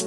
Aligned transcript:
Hey 0.00 0.06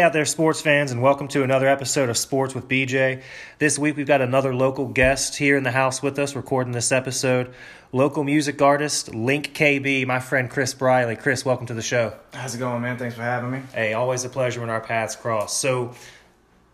out 0.00 0.14
there, 0.14 0.24
sports 0.24 0.62
fans, 0.62 0.90
and 0.90 1.02
welcome 1.02 1.28
to 1.28 1.42
another 1.42 1.68
episode 1.68 2.08
of 2.08 2.16
Sports 2.16 2.54
with 2.54 2.68
BJ. 2.68 3.22
This 3.58 3.78
week 3.78 3.98
we've 3.98 4.06
got 4.06 4.22
another 4.22 4.54
local 4.54 4.86
guest 4.88 5.36
here 5.36 5.58
in 5.58 5.62
the 5.62 5.72
house 5.72 6.02
with 6.02 6.18
us 6.18 6.34
recording 6.34 6.72
this 6.72 6.90
episode. 6.90 7.52
Local 7.92 8.24
music 8.24 8.62
artist, 8.62 9.14
Link 9.14 9.52
KB, 9.52 10.06
my 10.06 10.20
friend 10.20 10.48
Chris 10.48 10.72
Briley. 10.72 11.16
Chris, 11.16 11.44
welcome 11.44 11.66
to 11.66 11.74
the 11.74 11.82
show. 11.82 12.14
How's 12.32 12.54
it 12.54 12.58
going, 12.58 12.80
man? 12.80 12.96
Thanks 12.96 13.14
for 13.14 13.20
having 13.20 13.50
me. 13.50 13.60
Hey, 13.74 13.92
always 13.92 14.24
a 14.24 14.30
pleasure 14.30 14.60
when 14.60 14.70
our 14.70 14.80
paths 14.80 15.16
cross. 15.16 15.54
So, 15.54 15.92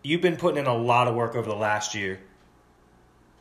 you've 0.03 0.21
been 0.21 0.37
putting 0.37 0.59
in 0.59 0.67
a 0.67 0.73
lot 0.73 1.09
of 1.09 1.15
work 1.15 1.35
over 1.35 1.49
the 1.49 1.57
last 1.57 1.95
year. 1.95 2.21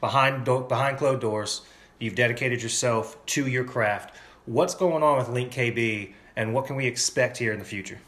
Behind 0.00 0.44
do- 0.44 0.66
behind 0.68 0.98
closed 0.98 1.20
doors, 1.20 1.62
you've 1.98 2.14
dedicated 2.14 2.62
yourself 2.62 3.24
to 3.27 3.46
your 3.46 3.64
craft. 3.64 4.14
What's 4.46 4.74
going 4.74 5.02
on 5.02 5.18
with 5.18 5.28
Link 5.28 5.52
KB, 5.52 6.12
and 6.36 6.54
what 6.54 6.66
can 6.66 6.77
we 6.77 6.86
expect 6.86 7.36
here 7.36 7.52
in 7.52 7.59
the 7.59 7.64
future? 7.64 7.98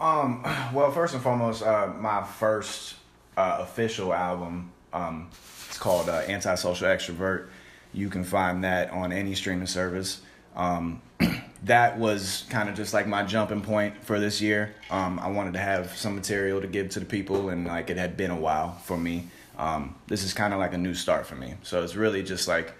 Um, 0.00 0.42
well, 0.74 0.90
first 0.90 1.14
and 1.14 1.22
foremost, 1.22 1.62
uh, 1.62 1.92
my 1.98 2.24
first 2.24 2.96
uh, 3.36 3.58
official 3.60 4.12
album, 4.12 4.72
um, 4.92 5.28
it's 5.68 5.78
called 5.78 6.08
uh, 6.08 6.22
Antisocial 6.26 6.88
Extrovert. 6.88 7.48
You 7.92 8.08
can 8.08 8.24
find 8.24 8.64
that 8.64 8.90
on 8.90 9.12
any 9.12 9.34
streaming 9.34 9.66
service. 9.66 10.20
Um, 10.56 11.00
that 11.64 11.98
was 11.98 12.44
kind 12.50 12.68
of 12.68 12.74
just 12.74 12.92
like 12.92 13.06
my 13.06 13.22
jumping 13.22 13.60
point 13.60 14.02
for 14.02 14.18
this 14.18 14.40
year. 14.40 14.74
Um, 14.90 15.18
I 15.18 15.28
wanted 15.28 15.52
to 15.54 15.60
have 15.60 15.96
some 15.96 16.14
material 16.14 16.60
to 16.60 16.66
give 16.66 16.90
to 16.90 17.00
the 17.00 17.06
people, 17.06 17.48
and 17.48 17.66
like 17.66 17.90
it 17.90 17.96
had 17.96 18.16
been 18.16 18.30
a 18.30 18.36
while 18.36 18.72
for 18.84 18.96
me. 18.96 19.28
Um, 19.58 19.94
this 20.06 20.22
is 20.22 20.34
kind 20.34 20.52
of 20.52 20.58
like 20.58 20.74
a 20.74 20.78
new 20.78 20.94
start 20.94 21.26
for 21.26 21.34
me. 21.34 21.54
So 21.62 21.82
it's 21.82 21.96
really 21.96 22.22
just 22.22 22.46
like, 22.46 22.74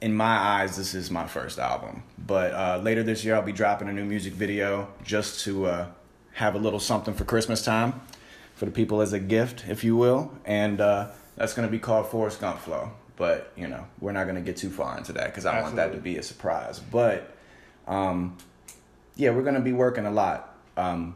in 0.00 0.14
my 0.14 0.36
eyes, 0.36 0.76
this 0.76 0.94
is 0.94 1.10
my 1.10 1.26
first 1.26 1.58
album. 1.58 2.02
But 2.18 2.52
uh, 2.52 2.80
later 2.82 3.02
this 3.02 3.24
year, 3.24 3.34
I'll 3.34 3.42
be 3.42 3.52
dropping 3.52 3.88
a 3.88 3.92
new 3.92 4.04
music 4.04 4.34
video 4.34 4.88
just 5.04 5.44
to 5.44 5.66
uh, 5.66 5.86
have 6.34 6.54
a 6.54 6.58
little 6.58 6.80
something 6.80 7.14
for 7.14 7.24
Christmas 7.24 7.64
time 7.64 8.00
for 8.54 8.64
the 8.64 8.70
people 8.70 9.00
as 9.00 9.12
a 9.12 9.18
gift, 9.18 9.64
if 9.68 9.84
you 9.84 9.96
will. 9.96 10.32
And 10.44 10.80
uh, 10.80 11.08
that's 11.36 11.54
going 11.54 11.68
to 11.68 11.72
be 11.72 11.78
called 11.78 12.08
Forrest 12.08 12.40
Gump 12.40 12.58
Flow. 12.58 12.90
But, 13.16 13.52
you 13.56 13.68
know, 13.68 13.86
we're 14.00 14.12
not 14.12 14.24
going 14.24 14.36
to 14.36 14.42
get 14.42 14.58
too 14.58 14.68
far 14.68 14.98
into 14.98 15.12
that 15.14 15.26
because 15.26 15.46
I 15.46 15.62
want 15.62 15.76
that 15.76 15.92
to 15.92 15.98
be 15.98 16.18
a 16.18 16.22
surprise. 16.22 16.78
But, 16.78 17.34
um, 17.86 18.36
yeah, 19.14 19.30
we're 19.30 19.42
going 19.42 19.54
to 19.54 19.60
be 19.62 19.72
working 19.72 20.04
a 20.04 20.10
lot 20.10 20.54
um, 20.76 21.14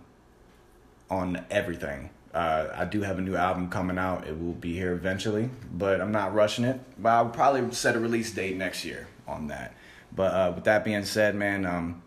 on 1.10 1.44
everything. 1.50 2.08
Uh, 2.32 2.68
I 2.74 2.84
do 2.84 3.02
have 3.02 3.18
a 3.18 3.20
new 3.20 3.34
album 3.34 3.68
coming 3.68 3.98
out. 3.98 4.26
It 4.26 4.38
will 4.38 4.52
be 4.52 4.74
here 4.74 4.92
eventually, 4.92 5.50
but 5.72 6.00
I'm 6.00 6.12
not 6.12 6.32
rushing 6.32 6.64
it. 6.64 6.80
But 6.98 7.10
I'll 7.10 7.28
probably 7.28 7.72
set 7.72 7.96
a 7.96 8.00
release 8.00 8.30
date 8.32 8.56
next 8.56 8.84
year 8.84 9.08
on 9.26 9.48
that. 9.48 9.74
But 10.14 10.32
uh, 10.32 10.52
with 10.54 10.64
that 10.64 10.84
being 10.84 11.04
said, 11.04 11.34
man, 11.34 11.66
um, 11.66 12.02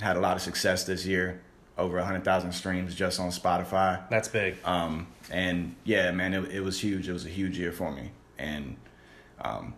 had 0.00 0.16
a 0.16 0.20
lot 0.20 0.36
of 0.36 0.42
success 0.42 0.84
this 0.84 1.06
year 1.06 1.40
over 1.76 1.96
100,000 1.96 2.52
streams 2.52 2.94
just 2.94 3.18
on 3.18 3.30
Spotify. 3.30 4.08
That's 4.08 4.28
big. 4.28 4.56
Um, 4.64 5.08
and 5.30 5.74
yeah, 5.84 6.10
man, 6.12 6.34
it, 6.34 6.52
it 6.52 6.60
was 6.60 6.80
huge. 6.80 7.08
It 7.08 7.12
was 7.12 7.24
a 7.24 7.30
huge 7.30 7.58
year 7.58 7.72
for 7.72 7.90
me. 7.90 8.10
And 8.38 8.76
um, 9.40 9.74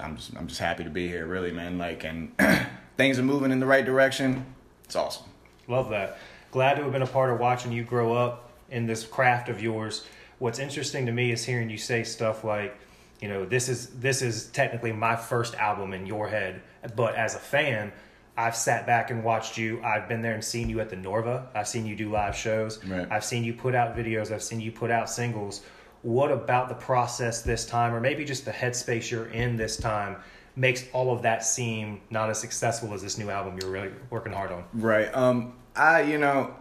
I'm 0.00 0.16
just 0.16 0.36
I'm 0.36 0.46
just 0.46 0.60
happy 0.60 0.84
to 0.84 0.90
be 0.90 1.06
here, 1.06 1.26
really, 1.26 1.52
man. 1.52 1.78
Like, 1.78 2.04
and 2.04 2.32
things 2.96 3.18
are 3.18 3.22
moving 3.22 3.52
in 3.52 3.60
the 3.60 3.66
right 3.66 3.84
direction. 3.84 4.46
It's 4.84 4.96
awesome. 4.96 5.26
Love 5.66 5.90
that. 5.90 6.18
Glad 6.50 6.74
to 6.74 6.82
have 6.82 6.92
been 6.92 7.02
a 7.02 7.06
part 7.06 7.30
of 7.30 7.38
watching 7.38 7.72
you 7.72 7.84
grow 7.84 8.14
up 8.14 8.47
in 8.70 8.86
this 8.86 9.04
craft 9.04 9.48
of 9.48 9.62
yours. 9.62 10.06
What's 10.38 10.58
interesting 10.58 11.06
to 11.06 11.12
me 11.12 11.32
is 11.32 11.44
hearing 11.44 11.70
you 11.70 11.78
say 11.78 12.04
stuff 12.04 12.44
like, 12.44 12.78
you 13.20 13.28
know, 13.28 13.44
this 13.44 13.68
is 13.68 13.88
this 13.98 14.22
is 14.22 14.46
technically 14.50 14.92
my 14.92 15.16
first 15.16 15.54
album 15.56 15.92
in 15.92 16.06
your 16.06 16.28
head, 16.28 16.62
but 16.94 17.16
as 17.16 17.34
a 17.34 17.38
fan, 17.38 17.92
I've 18.36 18.54
sat 18.54 18.86
back 18.86 19.10
and 19.10 19.24
watched 19.24 19.58
you. 19.58 19.82
I've 19.82 20.08
been 20.08 20.22
there 20.22 20.34
and 20.34 20.44
seen 20.44 20.70
you 20.70 20.78
at 20.78 20.90
the 20.90 20.96
Norva. 20.96 21.46
I've 21.56 21.66
seen 21.66 21.84
you 21.84 21.96
do 21.96 22.08
live 22.08 22.36
shows. 22.36 22.82
Right. 22.84 23.08
I've 23.10 23.24
seen 23.24 23.42
you 23.42 23.52
put 23.52 23.74
out 23.74 23.96
videos. 23.96 24.30
I've 24.30 24.44
seen 24.44 24.60
you 24.60 24.70
put 24.70 24.92
out 24.92 25.10
singles. 25.10 25.62
What 26.02 26.30
about 26.30 26.68
the 26.68 26.76
process 26.76 27.42
this 27.42 27.66
time, 27.66 27.92
or 27.92 28.00
maybe 28.00 28.24
just 28.24 28.44
the 28.44 28.52
headspace 28.52 29.10
you're 29.10 29.30
in 29.30 29.56
this 29.56 29.76
time, 29.76 30.18
makes 30.54 30.84
all 30.92 31.12
of 31.12 31.22
that 31.22 31.44
seem 31.44 32.00
not 32.10 32.30
as 32.30 32.38
successful 32.38 32.94
as 32.94 33.02
this 33.02 33.18
new 33.18 33.28
album 33.28 33.58
you're 33.60 33.72
really 33.72 33.90
working 34.10 34.32
hard 34.32 34.52
on? 34.52 34.64
Right. 34.72 35.12
Um. 35.12 35.54
I 35.74 36.02
you 36.02 36.18
know, 36.18 36.54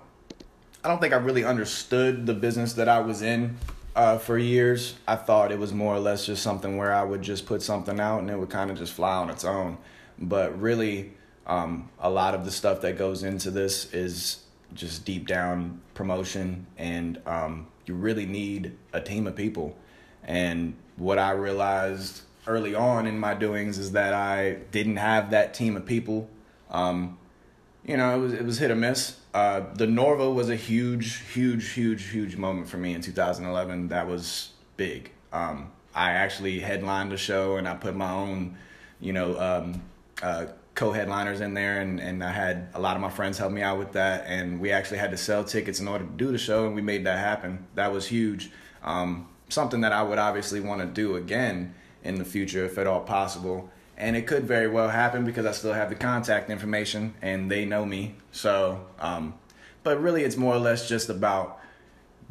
I 0.88 0.90
don't 0.90 1.02
think 1.02 1.14
I 1.14 1.18
really 1.18 1.44
understood 1.44 2.26
the 2.26 2.34
business 2.34 2.72
that 2.76 2.88
I 2.88 3.02
was 3.02 3.22
in. 3.22 3.58
Uh, 3.94 4.18
for 4.18 4.38
years, 4.38 4.96
I 5.06 5.18
thought 5.18 5.52
it 5.52 5.60
was 5.60 5.74
more 5.74 5.94
or 5.94 6.00
less 6.00 6.26
just 6.26 6.42
something 6.42 6.78
where 6.78 6.94
I 6.94 7.04
would 7.04 7.22
just 7.22 7.46
put 7.46 7.62
something 7.62 8.00
out 8.00 8.20
and 8.20 8.30
it 8.30 8.40
would 8.40 8.50
kind 8.50 8.72
of 8.72 8.78
just 8.78 8.94
fly 8.94 9.16
on 9.16 9.30
its 9.30 9.44
own. 9.44 9.80
But 10.18 10.58
really, 10.62 11.12
um, 11.46 11.90
a 12.00 12.10
lot 12.10 12.36
of 12.36 12.46
the 12.46 12.52
stuff 12.52 12.80
that 12.84 12.98
goes 12.98 13.24
into 13.24 13.52
this 13.52 13.94
is 13.94 14.44
just 14.74 15.04
deep 15.04 15.28
down 15.28 15.82
promotion, 15.94 16.66
and 16.78 17.20
um, 17.26 17.68
you 17.86 17.94
really 17.94 18.26
need 18.26 18.72
a 18.94 19.02
team 19.02 19.28
of 19.28 19.36
people. 19.36 19.76
And 20.24 20.74
what 20.96 21.20
I 21.20 21.32
realized 21.32 22.22
early 22.48 22.76
on 22.76 23.08
in 23.08 23.20
my 23.20 23.34
doings 23.34 23.78
is 23.78 23.92
that 23.92 24.14
I 24.14 24.60
didn't 24.72 24.96
have 24.96 25.32
that 25.32 25.54
team 25.54 25.76
of 25.76 25.86
people. 25.86 26.30
Um, 26.72 27.18
you 27.88 27.98
know, 27.98 28.16
it 28.16 28.20
was 28.20 28.34
it 28.34 28.46
was 28.46 28.58
hit 28.60 28.70
or 28.70 28.76
miss. 28.76 29.20
Uh, 29.34 29.62
the 29.74 29.86
Norva 29.86 30.34
was 30.34 30.50
a 30.50 30.56
huge, 30.56 31.20
huge, 31.34 31.70
huge, 31.70 32.10
huge 32.10 32.36
moment 32.36 32.68
for 32.68 32.78
me 32.78 32.94
in 32.94 33.02
2011. 33.02 33.88
That 33.88 34.08
was 34.08 34.52
big. 34.76 35.12
Um, 35.32 35.72
I 35.96 36.12
actually 36.12 36.60
headlined 36.60 37.12
the 37.12 37.18
show, 37.18 37.56
and 37.58 37.68
I 37.68 37.76
put 37.76 37.96
my 37.96 38.12
own, 38.12 38.58
you 39.00 39.14
know, 39.14 39.40
um, 39.40 39.82
uh, 40.22 40.48
co-headliners 40.78 41.42
in 41.42 41.56
there 41.56 41.82
and, 41.82 42.00
and 42.00 42.24
I 42.24 42.32
had 42.32 42.70
a 42.76 42.80
lot 42.80 42.96
of 42.96 43.02
my 43.02 43.10
friends 43.10 43.40
help 43.40 43.52
me 43.52 43.64
out 43.64 43.80
with 43.80 43.94
that 43.94 44.26
and 44.28 44.60
we 44.60 44.72
actually 44.72 45.00
had 45.00 45.10
to 45.10 45.18
sell 45.18 45.44
tickets 45.44 45.80
in 45.80 45.88
order 45.88 46.06
to 46.06 46.12
do 46.12 46.32
the 46.32 46.38
show 46.38 46.68
and 46.68 46.76
we 46.76 46.84
made 46.84 47.04
that 47.08 47.18
happen. 47.18 47.66
That 47.74 47.92
was 47.92 48.06
huge. 48.06 48.52
Um, 48.84 49.28
something 49.50 49.82
that 49.82 49.92
I 49.92 50.04
would 50.04 50.20
obviously 50.20 50.60
want 50.60 50.82
to 50.82 50.86
do 50.86 51.16
again 51.16 51.74
in 52.04 52.20
the 52.20 52.26
future 52.26 52.64
if 52.64 52.78
at 52.78 52.86
all 52.86 53.02
possible. 53.02 53.72
And 53.98 54.16
it 54.16 54.28
could 54.28 54.44
very 54.44 54.68
well 54.68 54.90
happen 54.90 55.26
because 55.26 55.46
I 55.46 55.52
still 55.52 55.74
have 55.74 55.90
the 55.90 55.96
contact 55.96 56.50
information 56.50 57.16
and 57.22 57.50
they 57.50 57.66
know 57.66 57.86
me. 57.86 58.16
So, 58.32 58.86
um, 59.00 59.34
but 59.84 60.00
really 60.02 60.24
it's 60.24 60.38
more 60.38 60.54
or 60.54 60.60
less 60.60 60.88
just 60.88 61.10
about 61.10 61.60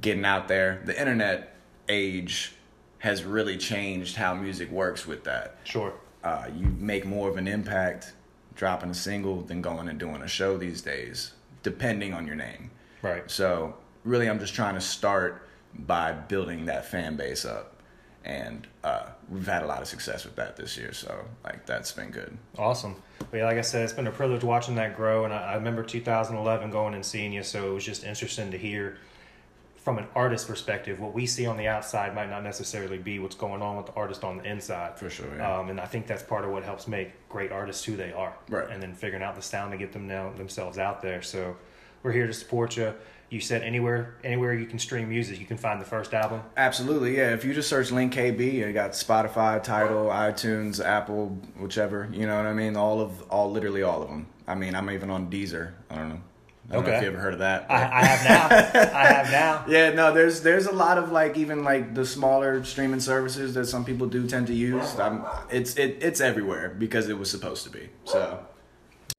getting 0.00 0.25
out 0.25 0.47
there. 0.47 0.82
The 0.84 0.99
internet 0.99 1.56
age 1.88 2.53
has 2.99 3.25
really 3.25 3.56
changed 3.56 4.16
how 4.16 4.34
music 4.34 4.71
works 4.71 5.06
with 5.06 5.25
that. 5.25 5.56
Sure. 5.65 5.93
Uh, 6.22 6.47
you 6.56 6.66
make 6.78 7.04
more 7.04 7.28
of 7.28 7.37
an 7.37 7.49
impact 7.49 8.15
dropping 8.54 8.91
a 8.91 8.94
single 8.94 9.43
than 9.43 9.62
going 9.62 9.88
and 9.88 9.98
doing 9.98 10.22
a 10.22 10.28
show 10.28 10.56
these 10.56 10.81
days, 10.81 11.33
depending 11.62 12.15
on 12.15 12.27
your 12.27 12.37
name. 12.37 12.71
Right. 13.03 13.31
So 13.31 13.75
really, 14.04 14.28
I'm 14.28 14.38
just 14.38 14.54
trying 14.54 14.75
to 14.75 14.81
start 14.81 15.48
by 15.75 16.12
building 16.12 16.66
that 16.66 16.87
fan 16.87 17.16
base 17.16 17.44
up, 17.44 17.75
and 18.26 18.66
uh, 18.84 19.06
we've 19.31 19.47
had 19.47 19.62
a 19.62 19.66
lot 19.66 19.81
of 19.81 19.88
success 19.88 20.25
with 20.25 20.37
that 20.37 20.56
this 20.56 20.76
year. 20.76 20.92
So 20.92 21.25
like 21.44 21.64
that's 21.64 21.92
been 21.92 22.10
good. 22.10 22.37
Awesome. 22.59 22.97
But 23.31 23.38
yeah, 23.38 23.47
like 23.47 23.59
I 23.59 23.62
said, 23.62 23.84
it's 23.84 23.92
been 23.92 24.06
a 24.06 24.12
privilege 24.12 24.44
watching 24.44 24.75
that 24.75 24.97
grow, 24.97 25.25
and 25.25 25.32
I, 25.32 25.53
I 25.53 25.54
remember 25.54 25.82
2011 25.82 26.70
going 26.70 26.94
and 26.94 27.04
seeing 27.04 27.32
you, 27.32 27.42
so 27.42 27.70
it 27.70 27.75
was 27.75 27.84
just 27.84 28.04
interesting 28.04 28.50
to 28.50 28.59
hear 28.59 28.98
from 29.86 29.98
an 29.98 30.06
artist 30.16 30.48
perspective, 30.48 30.98
what 30.98 31.15
we 31.15 31.26
see 31.26 31.47
on 31.47 31.56
the 31.56 31.69
outside 31.69 32.12
might 32.12 32.28
not 32.28 32.42
necessarily 32.42 32.98
be 32.98 33.20
what's 33.20 33.36
going 33.36 33.62
on 33.62 33.76
with 33.76 33.86
the 33.86 33.92
artist 33.92 34.25
on 34.25 34.36
the 34.36 34.42
inside. 34.42 34.98
For 34.98 35.09
sure, 35.09 35.32
yeah. 35.36 35.59
Um, 35.59 35.70
and 35.70 35.81
I 35.81 35.86
think 35.86 36.09
that's 36.09 36.25
part 36.25 36.44
of 36.44 36.50
what 36.50 36.65
helps 36.65 36.88
make 36.88 37.12
great 37.28 37.53
artists 37.53 37.84
who 37.84 37.97
they 37.97 38.12
are. 38.12 38.34
Right. 38.48 38.69
And 38.69 38.82
then 38.82 38.94
figuring 38.94 39.22
out 39.22 39.36
the 39.36 39.42
sound 39.42 39.70
to 39.70 39.78
get 39.78 39.92
them 39.92 40.09
now 40.09 40.32
themselves 40.32 40.76
out 40.76 41.03
there. 41.03 41.22
So 41.22 41.56
we're 42.03 42.10
here 42.10 42.26
to 42.26 42.32
support 42.32 42.76
you. 42.76 42.94
You 43.28 43.41
said 43.41 43.62
anywhere 43.62 44.14
anywhere 44.22 44.54
you 44.54 44.66
can 44.66 44.78
stream 44.78 45.09
music, 45.09 45.41
you 45.41 45.47
can 45.47 45.56
find 45.56 45.81
the 45.81 45.84
first 45.84 46.14
album. 46.14 46.42
Absolutely, 46.56 47.16
yeah. 47.16 47.34
If 47.34 47.44
you 47.44 47.53
just 47.54 47.69
search 47.69 47.91
Link 47.91 48.14
KB, 48.14 48.53
you 48.53 48.72
got 48.72 48.92
Spotify, 48.92 49.60
Tidal, 49.62 50.06
iTunes, 50.06 50.84
Apple, 50.84 51.36
whichever. 51.59 52.09
You 52.12 52.27
know 52.27 52.36
what 52.36 52.47
I 52.47 52.53
mean? 52.53 52.77
All 52.77 53.00
of 53.00 53.22
all, 53.30 53.50
literally 53.50 53.83
all 53.83 54.03
of 54.03 54.09
them. 54.09 54.27
I 54.47 54.54
mean, 54.54 54.77
I'm 54.77 54.89
even 54.91 55.10
on 55.10 55.28
Deezer. 55.28 55.72
I 55.91 55.97
don't 55.97 56.09
know. 56.10 56.21
I 56.68 56.72
don't 56.74 56.83
know 56.84 56.89
Okay. 56.89 56.97
if 56.98 57.03
you 57.03 57.09
ever 57.10 57.18
heard 57.18 57.33
of 57.34 57.39
that. 57.41 57.66
I, 57.71 57.74
I 57.74 58.04
have 58.04 58.24
now. 58.28 58.97
I 58.98 59.06
have 59.06 59.30
now. 59.33 59.65
Yeah, 59.68 59.92
no, 59.92 60.12
there's 60.12 60.42
there's 60.42 60.66
a 60.66 60.72
lot 60.72 60.97
of 60.98 61.10
like 61.12 61.36
even 61.36 61.65
like 61.65 61.95
the 61.95 62.04
smaller 62.06 62.62
streaming 62.65 63.00
services 63.00 63.54
that 63.54 63.66
some 63.66 63.84
people 63.84 64.06
do 64.06 64.27
tend 64.28 64.47
to 64.48 64.54
use. 64.54 64.98
Um, 65.00 65.24
it's 65.50 65.77
it 65.77 65.98
it's 66.00 66.21
everywhere 66.21 66.74
because 66.78 67.09
it 67.09 67.18
was 67.18 67.30
supposed 67.30 67.65
to 67.65 67.71
be. 67.71 67.89
So 68.04 68.45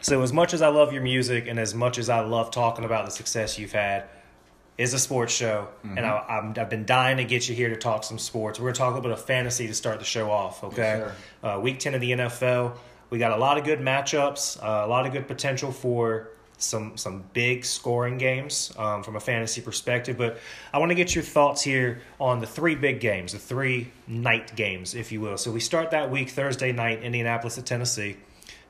So 0.02 0.22
as 0.22 0.32
much 0.32 0.54
as 0.54 0.62
I 0.62 0.68
love 0.68 0.94
your 0.94 1.02
music 1.02 1.48
and 1.48 1.60
as 1.60 1.74
much 1.74 1.98
as 1.98 2.08
I 2.08 2.20
love 2.20 2.52
talking 2.52 2.86
about 2.86 3.06
the 3.06 3.12
success 3.12 3.58
you've 3.58 3.72
had, 3.72 4.04
is 4.78 4.94
a 4.94 5.00
sports 5.00 5.34
show, 5.34 5.68
and 5.84 6.06
I, 6.06 6.24
I'm, 6.30 6.54
I've 6.56 6.70
been 6.70 6.86
dying 6.86 7.18
to 7.18 7.24
get 7.24 7.50
you 7.50 7.56
here 7.56 7.70
to 7.70 7.76
talk 7.76 8.04
some 8.04 8.20
sports. 8.20 8.60
We're 8.60 8.68
gonna 8.68 8.76
talk 8.76 8.92
a 8.92 8.96
little 8.98 9.10
bit 9.10 9.18
of 9.18 9.26
fantasy 9.26 9.66
to 9.66 9.74
start 9.74 9.98
the 9.98 10.06
show 10.06 10.30
off. 10.30 10.64
Okay, 10.64 11.00
Yes, 11.00 11.12
uh, 11.42 11.60
week 11.60 11.80
ten 11.80 11.96
of 11.96 12.02
the 12.02 12.12
NFL. 12.12 12.78
We 13.10 13.18
got 13.18 13.32
a 13.32 13.38
lot 13.38 13.58
of 13.58 13.64
good 13.64 13.80
matchups, 13.80 14.64
uh, 14.64 14.86
a 14.86 14.88
lot 14.88 15.08
of 15.08 15.14
good 15.14 15.28
potential 15.28 15.72
for 15.72 16.30
some 16.60 16.96
some 16.96 17.24
big 17.34 17.66
scoring 17.66 18.20
games 18.20 18.72
um, 18.78 19.02
from 19.02 19.16
a 19.16 19.20
fantasy 19.20 19.62
perspective. 19.62 20.16
But 20.16 20.38
I 20.72 20.78
want 20.78 20.92
to 20.92 20.96
get 20.96 21.16
your 21.16 21.24
thoughts 21.24 21.64
here 21.64 22.02
on 22.20 22.40
the 22.40 22.46
three 22.48 22.76
big 22.76 23.00
games, 23.00 23.32
the 23.34 23.40
three 23.40 23.90
night 24.08 24.56
games, 24.56 24.94
if 24.94 25.12
you 25.12 25.22
will. 25.22 25.38
So 25.40 25.52
we 25.52 25.60
start 25.60 25.90
that 25.90 26.12
week 26.12 26.30
Thursday 26.30 26.72
night, 26.72 27.02
Indianapolis 27.02 27.58
at 27.58 27.66
Tennessee. 27.66 28.18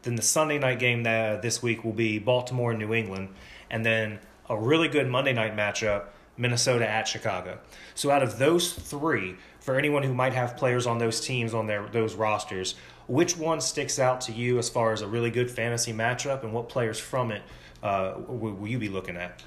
Then 0.08 0.16
the 0.16 0.22
Sunday 0.22 0.58
night 0.58 0.80
game 0.80 1.04
that 1.04 1.42
this 1.42 1.62
week 1.62 1.84
will 1.84 1.92
be 1.92 2.18
Baltimore 2.18 2.72
and 2.72 2.80
New 2.80 2.94
England, 2.94 3.28
and 3.70 3.86
then 3.86 4.20
a 4.50 4.58
really 4.58 4.88
good 4.88 5.10
Monday 5.10 5.34
night 5.34 5.54
matchup, 5.54 6.06
Minnesota 6.38 6.88
at 6.88 7.10
Chicago. 7.10 7.60
So 7.94 8.10
out 8.10 8.24
of 8.24 8.40
those 8.40 8.72
three, 8.72 9.36
for 9.60 9.78
anyone 9.78 10.04
who 10.04 10.14
might 10.14 10.32
have 10.32 10.56
players 10.56 10.88
on 10.88 10.98
those 10.98 11.20
teams 11.20 11.54
on 11.54 11.68
their 11.68 11.90
those 11.90 12.16
rosters, 12.16 12.76
which 13.08 13.36
one 13.36 13.60
sticks 13.60 14.00
out 14.00 14.22
to 14.22 14.32
you 14.32 14.58
as 14.60 14.70
far 14.70 14.94
as 14.94 15.02
a 15.02 15.08
really 15.08 15.30
good 15.30 15.52
fantasy 15.52 15.92
matchup, 15.92 16.44
and 16.44 16.54
what 16.54 16.70
players 16.70 16.98
from 16.98 17.32
it 17.32 17.42
uh, 17.84 18.14
will, 18.30 18.54
will 18.54 18.68
you 18.70 18.80
be 18.80 18.88
looking 18.88 19.18
at? 19.18 19.44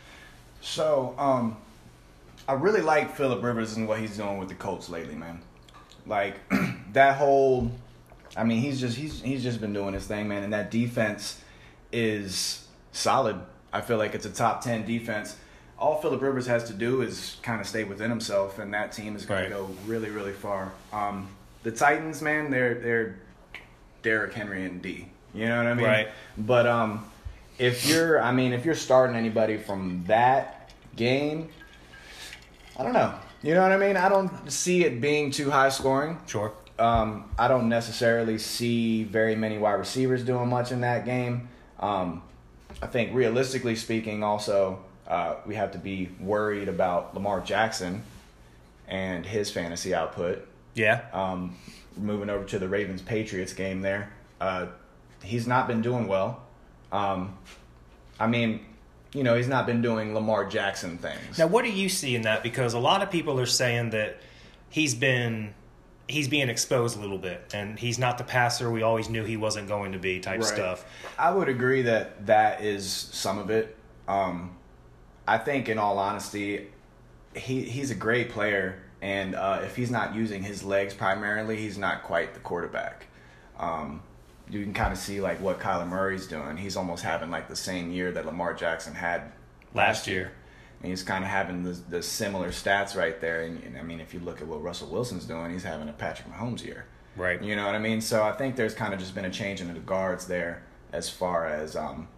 So, 0.60 1.14
um, 1.16 1.56
I 2.46 2.52
really 2.52 2.82
like 2.82 3.16
Philip 3.16 3.42
Rivers 3.42 3.78
and 3.78 3.88
what 3.88 3.98
he's 3.98 4.18
doing 4.18 4.36
with 4.36 4.50
the 4.50 4.56
Colts 4.56 4.90
lately, 4.90 5.14
man. 5.14 5.40
Like 6.06 6.36
that 6.92 7.16
whole, 7.16 7.70
I 8.36 8.44
mean, 8.44 8.60
he's 8.60 8.80
just 8.80 8.96
he's 8.96 9.20
he's 9.20 9.42
just 9.42 9.60
been 9.60 9.72
doing 9.72 9.94
his 9.94 10.06
thing, 10.06 10.28
man. 10.28 10.42
And 10.44 10.52
that 10.52 10.70
defense 10.70 11.40
is 11.92 12.66
solid. 12.92 13.36
I 13.72 13.80
feel 13.80 13.96
like 13.98 14.14
it's 14.14 14.26
a 14.26 14.30
top 14.30 14.62
ten 14.62 14.84
defense. 14.86 15.36
All 15.78 16.00
Philip 16.00 16.20
Rivers 16.20 16.46
has 16.46 16.64
to 16.64 16.72
do 16.74 17.00
is 17.02 17.36
kind 17.42 17.60
of 17.60 17.66
stay 17.66 17.84
within 17.84 18.10
himself, 18.10 18.58
and 18.58 18.72
that 18.74 18.92
team 18.92 19.16
is 19.16 19.24
going 19.24 19.42
Right. 19.44 19.48
to 19.48 19.54
go 19.54 19.70
really, 19.86 20.10
really 20.10 20.32
far. 20.32 20.72
Um, 20.92 21.28
the 21.62 21.70
Titans, 21.72 22.20
man, 22.22 22.50
they're 22.50 22.74
they're 22.74 23.16
Derrick 24.02 24.34
Henry 24.34 24.64
and 24.64 24.80
D. 24.82 25.08
You 25.34 25.46
know 25.48 25.56
what 25.58 25.66
I 25.66 25.74
mean? 25.74 25.86
Right. 25.86 26.08
But 26.36 26.66
um, 26.66 27.04
if 27.58 27.86
you're, 27.88 28.20
I 28.20 28.32
mean, 28.32 28.52
if 28.52 28.64
you're 28.64 28.74
starting 28.74 29.14
anybody 29.16 29.56
from 29.58 30.04
that 30.06 30.70
game, 30.96 31.48
I 32.76 32.82
don't 32.82 32.92
know. 32.92 33.14
You 33.42 33.54
know 33.54 33.62
what 33.62 33.72
I 33.72 33.76
mean? 33.78 33.96
I 33.96 34.08
don't 34.08 34.50
see 34.50 34.84
it 34.84 35.00
being 35.00 35.30
too 35.30 35.50
high 35.50 35.68
scoring. 35.70 36.18
Sure. 36.26 36.52
Um, 36.80 37.30
I 37.38 37.46
don't 37.46 37.68
necessarily 37.68 38.38
see 38.38 39.04
very 39.04 39.36
many 39.36 39.58
wide 39.58 39.74
receivers 39.74 40.24
doing 40.24 40.48
much 40.48 40.72
in 40.72 40.80
that 40.80 41.04
game. 41.04 41.48
Um, 41.78 42.22
I 42.82 42.86
think 42.86 43.14
realistically 43.14 43.76
speaking, 43.76 44.22
also 44.24 44.80
uh, 45.06 45.36
we 45.44 45.56
have 45.56 45.72
to 45.72 45.78
be 45.78 46.08
worried 46.18 46.68
about 46.68 47.14
Lamar 47.14 47.40
Jackson 47.40 48.02
and 48.88 49.26
his 49.26 49.50
fantasy 49.50 49.94
output. 49.94 50.46
Yeah. 50.74 51.02
Um, 51.12 51.56
moving 51.96 52.30
over 52.30 52.44
to 52.46 52.58
the 52.58 52.68
Ravens 52.68 53.02
Patriots 53.02 53.52
game 53.52 53.82
there, 53.82 54.12
uh, 54.40 54.66
he's 55.22 55.46
not 55.46 55.68
been 55.68 55.82
doing 55.82 56.08
well. 56.08 56.42
Um, 56.92 57.36
I 58.18 58.26
mean, 58.26 58.64
you 59.12 59.22
know, 59.22 59.36
he's 59.36 59.48
not 59.48 59.66
been 59.66 59.82
doing 59.82 60.14
Lamar 60.14 60.46
Jackson 60.46 60.96
things. 60.98 61.38
Now, 61.38 61.48
what 61.48 61.64
do 61.64 61.70
you 61.70 61.88
see 61.88 62.14
in 62.14 62.22
that? 62.22 62.42
Because 62.42 62.74
a 62.74 62.78
lot 62.78 63.02
of 63.02 63.10
people 63.10 63.38
are 63.40 63.46
saying 63.46 63.90
that 63.90 64.18
he's 64.70 64.94
been 64.94 65.54
he's 66.10 66.28
being 66.28 66.48
exposed 66.48 66.98
a 66.98 67.00
little 67.00 67.18
bit, 67.18 67.52
and 67.54 67.78
he's 67.78 67.98
not 67.98 68.18
the 68.18 68.24
passer 68.24 68.70
we 68.70 68.82
always 68.82 69.08
knew 69.08 69.24
he 69.24 69.36
wasn't 69.36 69.68
going 69.68 69.92
to 69.92 69.98
be. 69.98 70.20
Type 70.20 70.40
Right. 70.40 70.48
stuff. 70.48 70.84
I 71.18 71.30
would 71.30 71.48
agree 71.48 71.82
that 71.82 72.26
that 72.26 72.62
is 72.62 72.90
some 72.90 73.38
of 73.38 73.50
it. 73.50 73.76
Um, 74.08 74.56
I 75.26 75.38
think, 75.38 75.68
in 75.68 75.78
all 75.78 75.98
honesty, 75.98 76.68
he 77.34 77.62
he's 77.62 77.90
a 77.90 77.94
great 77.94 78.30
player, 78.30 78.82
and 79.00 79.34
uh, 79.34 79.60
if 79.64 79.76
he's 79.76 79.90
not 79.90 80.14
using 80.14 80.42
his 80.42 80.62
legs 80.64 80.92
primarily, 80.94 81.56
he's 81.56 81.78
not 81.78 82.02
quite 82.02 82.34
the 82.34 82.40
quarterback. 82.40 83.06
Um, 83.58 84.02
you 84.48 84.62
can 84.64 84.74
kind 84.74 84.92
of 84.92 84.98
see 84.98 85.20
like 85.20 85.40
what 85.40 85.60
Kyler 85.60 85.88
Murray's 85.88 86.26
doing. 86.26 86.56
He's 86.56 86.76
almost 86.76 87.04
having 87.04 87.30
like 87.30 87.48
the 87.48 87.56
same 87.56 87.92
year 87.92 88.10
that 88.12 88.26
Lamar 88.26 88.54
Jackson 88.54 88.94
had 88.94 89.32
Last 89.72 90.08
year. 90.08 90.32
And 90.80 90.90
he's 90.90 91.02
kind 91.02 91.24
of 91.24 91.30
having 91.30 91.62
the, 91.62 91.72
the 91.88 92.02
similar 92.02 92.48
stats 92.48 92.96
right 92.96 93.20
there. 93.20 93.42
And, 93.42 93.62
and 93.64 93.76
I 93.76 93.82
mean, 93.82 94.00
if 94.00 94.14
you 94.14 94.20
look 94.20 94.40
at 94.40 94.46
what 94.46 94.62
Russell 94.62 94.88
Wilson's 94.88 95.26
doing, 95.26 95.52
he's 95.52 95.64
having 95.64 95.88
a 95.88 95.92
Patrick 95.92 96.32
Mahomes 96.32 96.64
year. 96.64 96.86
Right. 97.16 97.42
You 97.42 97.56
know 97.56 97.66
what 97.66 97.74
I 97.74 97.78
mean? 97.78 98.00
So 98.00 98.22
I 98.22 98.32
think 98.32 98.56
there's 98.56 98.74
kind 98.74 98.94
of 98.94 99.00
just 99.00 99.14
been 99.14 99.24
a 99.26 99.30
change 99.30 99.60
in 99.60 99.72
the 99.72 99.78
guards 99.80 100.26
there 100.26 100.62
as 100.92 101.10
far 101.10 101.46
as 101.46 101.76
um, 101.76 102.08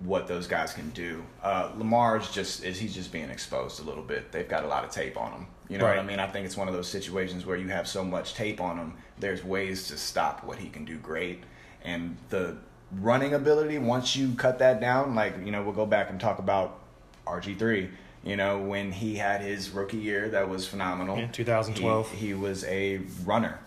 what 0.00 0.26
those 0.26 0.46
guys 0.46 0.72
can 0.72 0.90
do. 0.90 1.24
Uh, 1.42 1.72
Lamar's 1.76 2.30
just 2.30 2.64
is 2.64 2.78
he's 2.78 2.94
just 2.94 3.12
being 3.12 3.28
exposed 3.28 3.80
a 3.80 3.82
little 3.82 4.02
bit. 4.02 4.32
They've 4.32 4.48
got 4.48 4.64
a 4.64 4.68
lot 4.68 4.84
of 4.84 4.90
tape 4.90 5.16
on 5.16 5.32
him. 5.32 5.46
You 5.68 5.76
know 5.76 5.84
what 5.84 5.98
I 5.98 6.02
mean? 6.02 6.18
I 6.18 6.26
think 6.26 6.46
it's 6.46 6.56
one 6.56 6.68
of 6.68 6.74
those 6.74 6.88
situations 6.88 7.44
where 7.44 7.56
you 7.56 7.68
have 7.68 7.86
so 7.86 8.02
much 8.02 8.32
tape 8.32 8.60
on 8.60 8.78
him. 8.78 8.94
There's 9.18 9.44
ways 9.44 9.88
to 9.88 9.98
stop 9.98 10.42
what 10.42 10.58
he 10.58 10.70
can 10.70 10.86
do 10.86 10.96
great, 10.96 11.44
and 11.82 12.16
the 12.30 12.56
running 12.92 13.34
ability. 13.34 13.76
Once 13.76 14.16
you 14.16 14.32
cut 14.34 14.58
that 14.60 14.80
down, 14.80 15.14
like 15.14 15.34
you 15.44 15.50
know, 15.50 15.62
we'll 15.62 15.74
go 15.74 15.84
back 15.84 16.08
and 16.08 16.18
talk 16.18 16.38
about 16.38 16.80
RG 17.28 17.58
three. 17.58 17.90
You 18.24 18.36
know, 18.36 18.58
when 18.58 18.90
he 18.90 19.14
had 19.16 19.40
his 19.40 19.70
rookie 19.70 19.96
year, 19.98 20.28
that 20.30 20.48
was 20.48 20.66
phenomenal. 20.66 21.16
Yeah, 21.18 21.28
2012. 21.28 22.10
He, 22.10 22.26
he 22.28 22.34
was 22.34 22.64
a 22.64 22.98
runner 23.24 23.58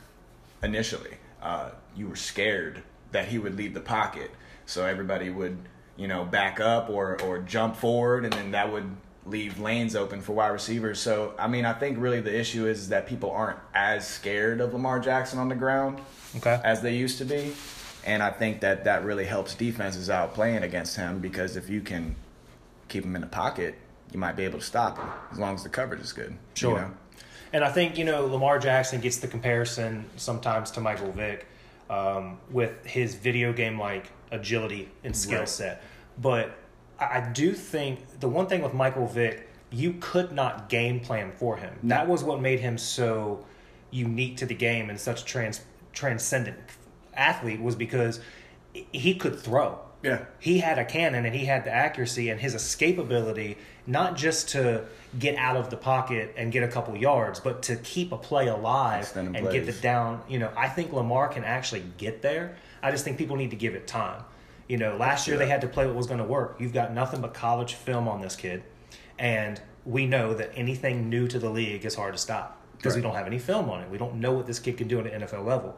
initially. 0.62 1.16
Uh, 1.42 1.70
you 1.96 2.08
were 2.08 2.16
scared 2.16 2.84
that 3.12 3.28
he 3.30 3.38
would 3.40 3.56
leave 3.56 3.74
the 3.74 3.80
pocket, 3.82 4.30
so 4.66 4.86
everybody 4.86 5.30
would, 5.30 5.58
you 5.98 6.08
know, 6.08 6.24
back 6.26 6.60
up 6.60 6.90
or 6.90 7.20
or 7.22 7.40
jump 7.40 7.76
forward, 7.76 8.24
and 8.26 8.34
then 8.34 8.52
that 8.52 8.72
would 8.72 8.90
leave 9.26 9.60
lanes 9.60 9.96
open 9.96 10.20
for 10.22 10.34
wide 10.34 10.48
receivers. 10.50 11.00
So, 11.00 11.34
I 11.38 11.48
mean, 11.48 11.64
I 11.64 11.74
think 11.74 11.98
really 12.00 12.22
the 12.22 12.36
issue 12.38 12.66
is 12.68 12.90
that 12.90 13.06
people 13.06 13.30
aren't 13.32 13.60
as 13.74 14.08
scared 14.08 14.60
of 14.62 14.74
Lamar 14.74 15.00
Jackson 15.00 15.38
on 15.38 15.48
the 15.48 15.56
ground 15.56 16.02
Okay. 16.38 16.60
as 16.64 16.82
they 16.82 16.96
used 16.96 17.20
to 17.20 17.26
be. 17.26 17.54
And 18.04 18.24
I 18.24 18.32
think 18.32 18.62
that 18.62 18.86
that 18.86 19.06
really 19.06 19.26
helps 19.26 19.54
defenses 19.54 20.10
out 20.10 20.34
playing 20.34 20.64
against 20.64 20.96
him 20.98 21.20
because 21.20 21.56
if 21.56 21.70
you 21.70 21.82
can 21.82 22.16
keep 22.92 23.06
him 23.06 23.16
in 23.16 23.22
the 23.22 23.28
pocket, 23.28 23.76
you 24.12 24.20
might 24.20 24.36
be 24.36 24.44
able 24.44 24.60
to 24.60 24.66
stop 24.66 24.98
him 24.98 25.08
as 25.32 25.40
long 25.40 25.56
as 25.56 25.64
the 25.64 25.70
coverage 25.70 26.02
is 26.02 26.12
good. 26.14 26.32
you 26.32 26.38
Sure. 26.56 26.80
know? 26.80 26.92
And 27.54 27.64
I 27.64 27.72
think, 27.72 27.98
you 27.98 28.06
know, 28.06 28.26
Lamar 28.26 28.60
Jackson 28.60 29.02
gets 29.02 29.18
the 29.18 29.28
comparison 29.28 30.06
sometimes 30.18 30.72
to 30.72 30.82
Michael 30.82 31.12
Vick 31.12 31.48
um, 31.90 32.38
with 32.50 32.86
his 32.86 33.16
video 33.16 33.52
game 33.54 33.80
like 33.80 34.12
agility 34.32 34.90
and 35.04 35.16
skill 35.16 35.40
Right. 35.40 35.50
set. 35.50 35.84
But 36.18 36.52
I 37.00 37.22
do 37.34 37.54
think 37.54 38.20
the 38.20 38.28
one 38.30 38.48
thing 38.48 38.62
with 38.62 38.74
Michael 38.74 39.08
Vick, 39.08 39.50
you 39.70 39.94
could 40.00 40.32
not 40.32 40.70
game 40.70 41.00
plan 41.00 41.32
for 41.32 41.58
him. 41.58 41.74
That 41.84 42.08
was 42.08 42.24
what 42.24 42.42
made 42.42 42.60
him 42.60 42.78
so 42.78 43.46
unique 43.90 44.38
to 44.38 44.46
the 44.46 44.54
game 44.56 44.90
and 44.90 45.00
such 45.00 45.22
a 45.22 45.26
trans, 45.26 45.62
transcendent 45.94 46.58
athlete 47.14 47.62
was 47.62 47.76
because 47.76 48.22
he 48.94 49.16
could 49.16 49.38
throw. 49.38 49.80
Yeah. 50.04 50.26
He 50.40 50.60
had 50.60 50.80
a 50.80 50.86
cannon 50.86 51.26
and 51.26 51.36
he 51.36 51.46
had 51.46 51.64
the 51.64 51.72
accuracy 51.72 52.30
and 52.30 52.40
his 52.40 52.56
escape 52.56 52.98
ability, 52.98 53.58
not 53.86 54.16
just 54.16 54.50
to 54.50 54.86
get 55.18 55.36
out 55.36 55.58
of 55.58 55.70
the 55.70 55.78
pocket 55.78 56.34
and 56.38 56.52
get 56.52 56.64
a 56.64 56.68
couple 56.68 56.96
yards, 56.98 57.40
but 57.40 57.64
to 57.64 57.76
keep 57.78 58.12
a 58.12 58.18
play 58.18 58.48
alive 58.48 59.04
Extended 59.04 59.36
and 59.36 59.52
get 59.52 59.64
plays. 59.64 59.78
it 59.78 59.82
down. 59.82 60.22
You 60.28 60.40
know, 60.40 60.52
I 60.58 60.70
think 60.70 60.92
Lamar 60.92 61.28
can 61.28 61.44
actually 61.44 61.84
get 61.98 62.22
there. 62.22 62.56
I 62.82 62.92
just 62.92 63.04
think 63.04 63.18
people 63.18 63.36
need 63.36 63.52
to 63.52 63.56
give 63.56 63.76
it 63.76 63.88
time. 63.88 64.24
You 64.68 64.78
know, 64.78 64.96
last 64.96 65.28
year 65.28 65.38
they 65.38 65.48
had 65.48 65.62
to 65.62 65.68
play 65.68 65.86
what 65.86 65.96
was 65.96 66.08
going 66.08 66.20
to 66.20 66.26
work. 66.26 66.56
You've 66.60 66.74
got 66.74 66.94
nothing 66.94 67.22
but 67.22 67.34
college 67.34 67.74
film 67.74 68.08
on 68.08 68.22
this 68.22 68.36
kid, 68.36 68.64
and 69.20 69.62
we 69.86 70.06
know 70.06 70.34
that 70.34 70.52
anything 70.56 71.10
new 71.10 71.28
to 71.28 71.40
the 71.40 71.50
league 71.50 71.84
is 71.84 71.94
hard 71.96 72.14
to 72.14 72.18
stop 72.18 72.58
because 72.78 72.96
we 72.96 73.02
don't 73.02 73.14
have 73.14 73.28
any 73.28 73.38
film 73.38 73.70
on 73.70 73.82
it. 73.82 73.90
We 73.90 73.98
don't 73.98 74.16
know 74.16 74.32
what 74.32 74.48
this 74.48 74.60
kid 74.60 74.78
can 74.78 74.88
do 74.88 75.00
at 75.00 75.08
an 75.08 75.22
NFL 75.22 75.46
level 75.46 75.78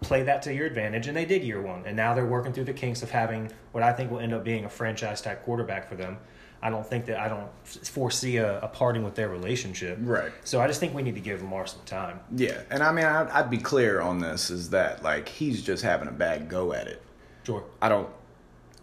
play 0.00 0.22
that 0.24 0.42
to 0.42 0.54
your 0.54 0.66
advantage, 0.66 1.06
and 1.06 1.16
they 1.16 1.24
did 1.24 1.42
year 1.42 1.60
one. 1.60 1.84
And 1.86 1.96
now 1.96 2.14
they're 2.14 2.26
working 2.26 2.52
through 2.52 2.64
the 2.64 2.72
kinks 2.72 3.02
of 3.02 3.10
having 3.10 3.50
what 3.72 3.82
I 3.82 3.92
think 3.92 4.10
will 4.10 4.20
end 4.20 4.34
up 4.34 4.44
being 4.44 4.64
a 4.64 4.68
franchise 4.68 5.20
type 5.20 5.44
quarterback 5.44 5.88
for 5.88 5.96
them. 5.96 6.18
I 6.62 6.70
don't 6.70 6.86
think 6.86 7.04
that 7.06 7.20
I 7.20 7.28
don't 7.28 7.50
foresee 7.66 8.38
a, 8.38 8.58
a 8.60 8.68
parting 8.68 9.04
with 9.04 9.14
their 9.14 9.28
relationship. 9.28 9.98
Right. 10.00 10.32
So 10.44 10.62
I 10.62 10.66
just 10.66 10.80
think 10.80 10.94
we 10.94 11.02
need 11.02 11.14
to 11.14 11.20
give 11.20 11.42
Lamar 11.42 11.66
some 11.66 11.82
time. 11.84 12.20
Yeah, 12.34 12.62
and 12.70 12.82
I 12.82 12.90
mean, 12.90 13.04
I'd, 13.04 13.28
I'd 13.28 13.50
be 13.50 13.58
clear 13.58 14.00
on 14.00 14.20
this: 14.20 14.50
is 14.50 14.70
that 14.70 15.02
like 15.02 15.28
he's 15.28 15.62
just 15.62 15.82
having 15.82 16.08
a 16.08 16.12
bad 16.12 16.48
go 16.48 16.72
at 16.72 16.86
it. 16.86 17.02
Sure. 17.44 17.64
I 17.82 17.90
don't, 17.90 18.08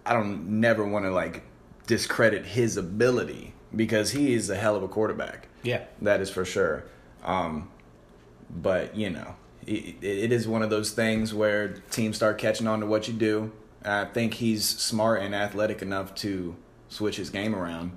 I 0.06 0.14
don't 0.14 0.60
never 0.60 0.86
want 0.86 1.06
to 1.06 1.12
like 1.12 1.44
discredit 1.88 2.46
his 2.46 2.78
ability 2.78 3.56
because 3.76 4.12
he 4.12 4.34
is 4.34 4.50
a 4.50 4.56
hell 4.56 4.76
of 4.76 4.84
a 4.84 4.88
quarterback. 4.88 5.48
Yeah. 5.64 5.86
That 6.02 6.22
is 6.22 6.30
for 6.30 6.46
sure. 6.46 6.84
Um, 7.24 7.70
but 8.50 8.96
you 8.96 9.10
know, 9.10 9.36
it, 9.68 9.96
it 10.04 10.32
is 10.32 10.48
one 10.48 10.62
of 10.64 10.70
those 10.70 10.92
things 10.92 11.34
where 11.34 11.70
teams 11.92 12.16
start 12.16 12.38
catching 12.38 12.68
on 12.68 12.80
to 12.82 12.86
what 12.86 13.08
you 13.08 13.14
do. 13.14 13.52
I 13.84 14.06
think 14.06 14.36
he's 14.36 14.68
smart 14.68 15.22
and 15.22 15.34
athletic 15.34 15.82
enough 15.82 16.14
to 16.16 16.56
switch 16.90 17.18
his 17.18 17.30
game 17.30 17.56
around, 17.56 17.92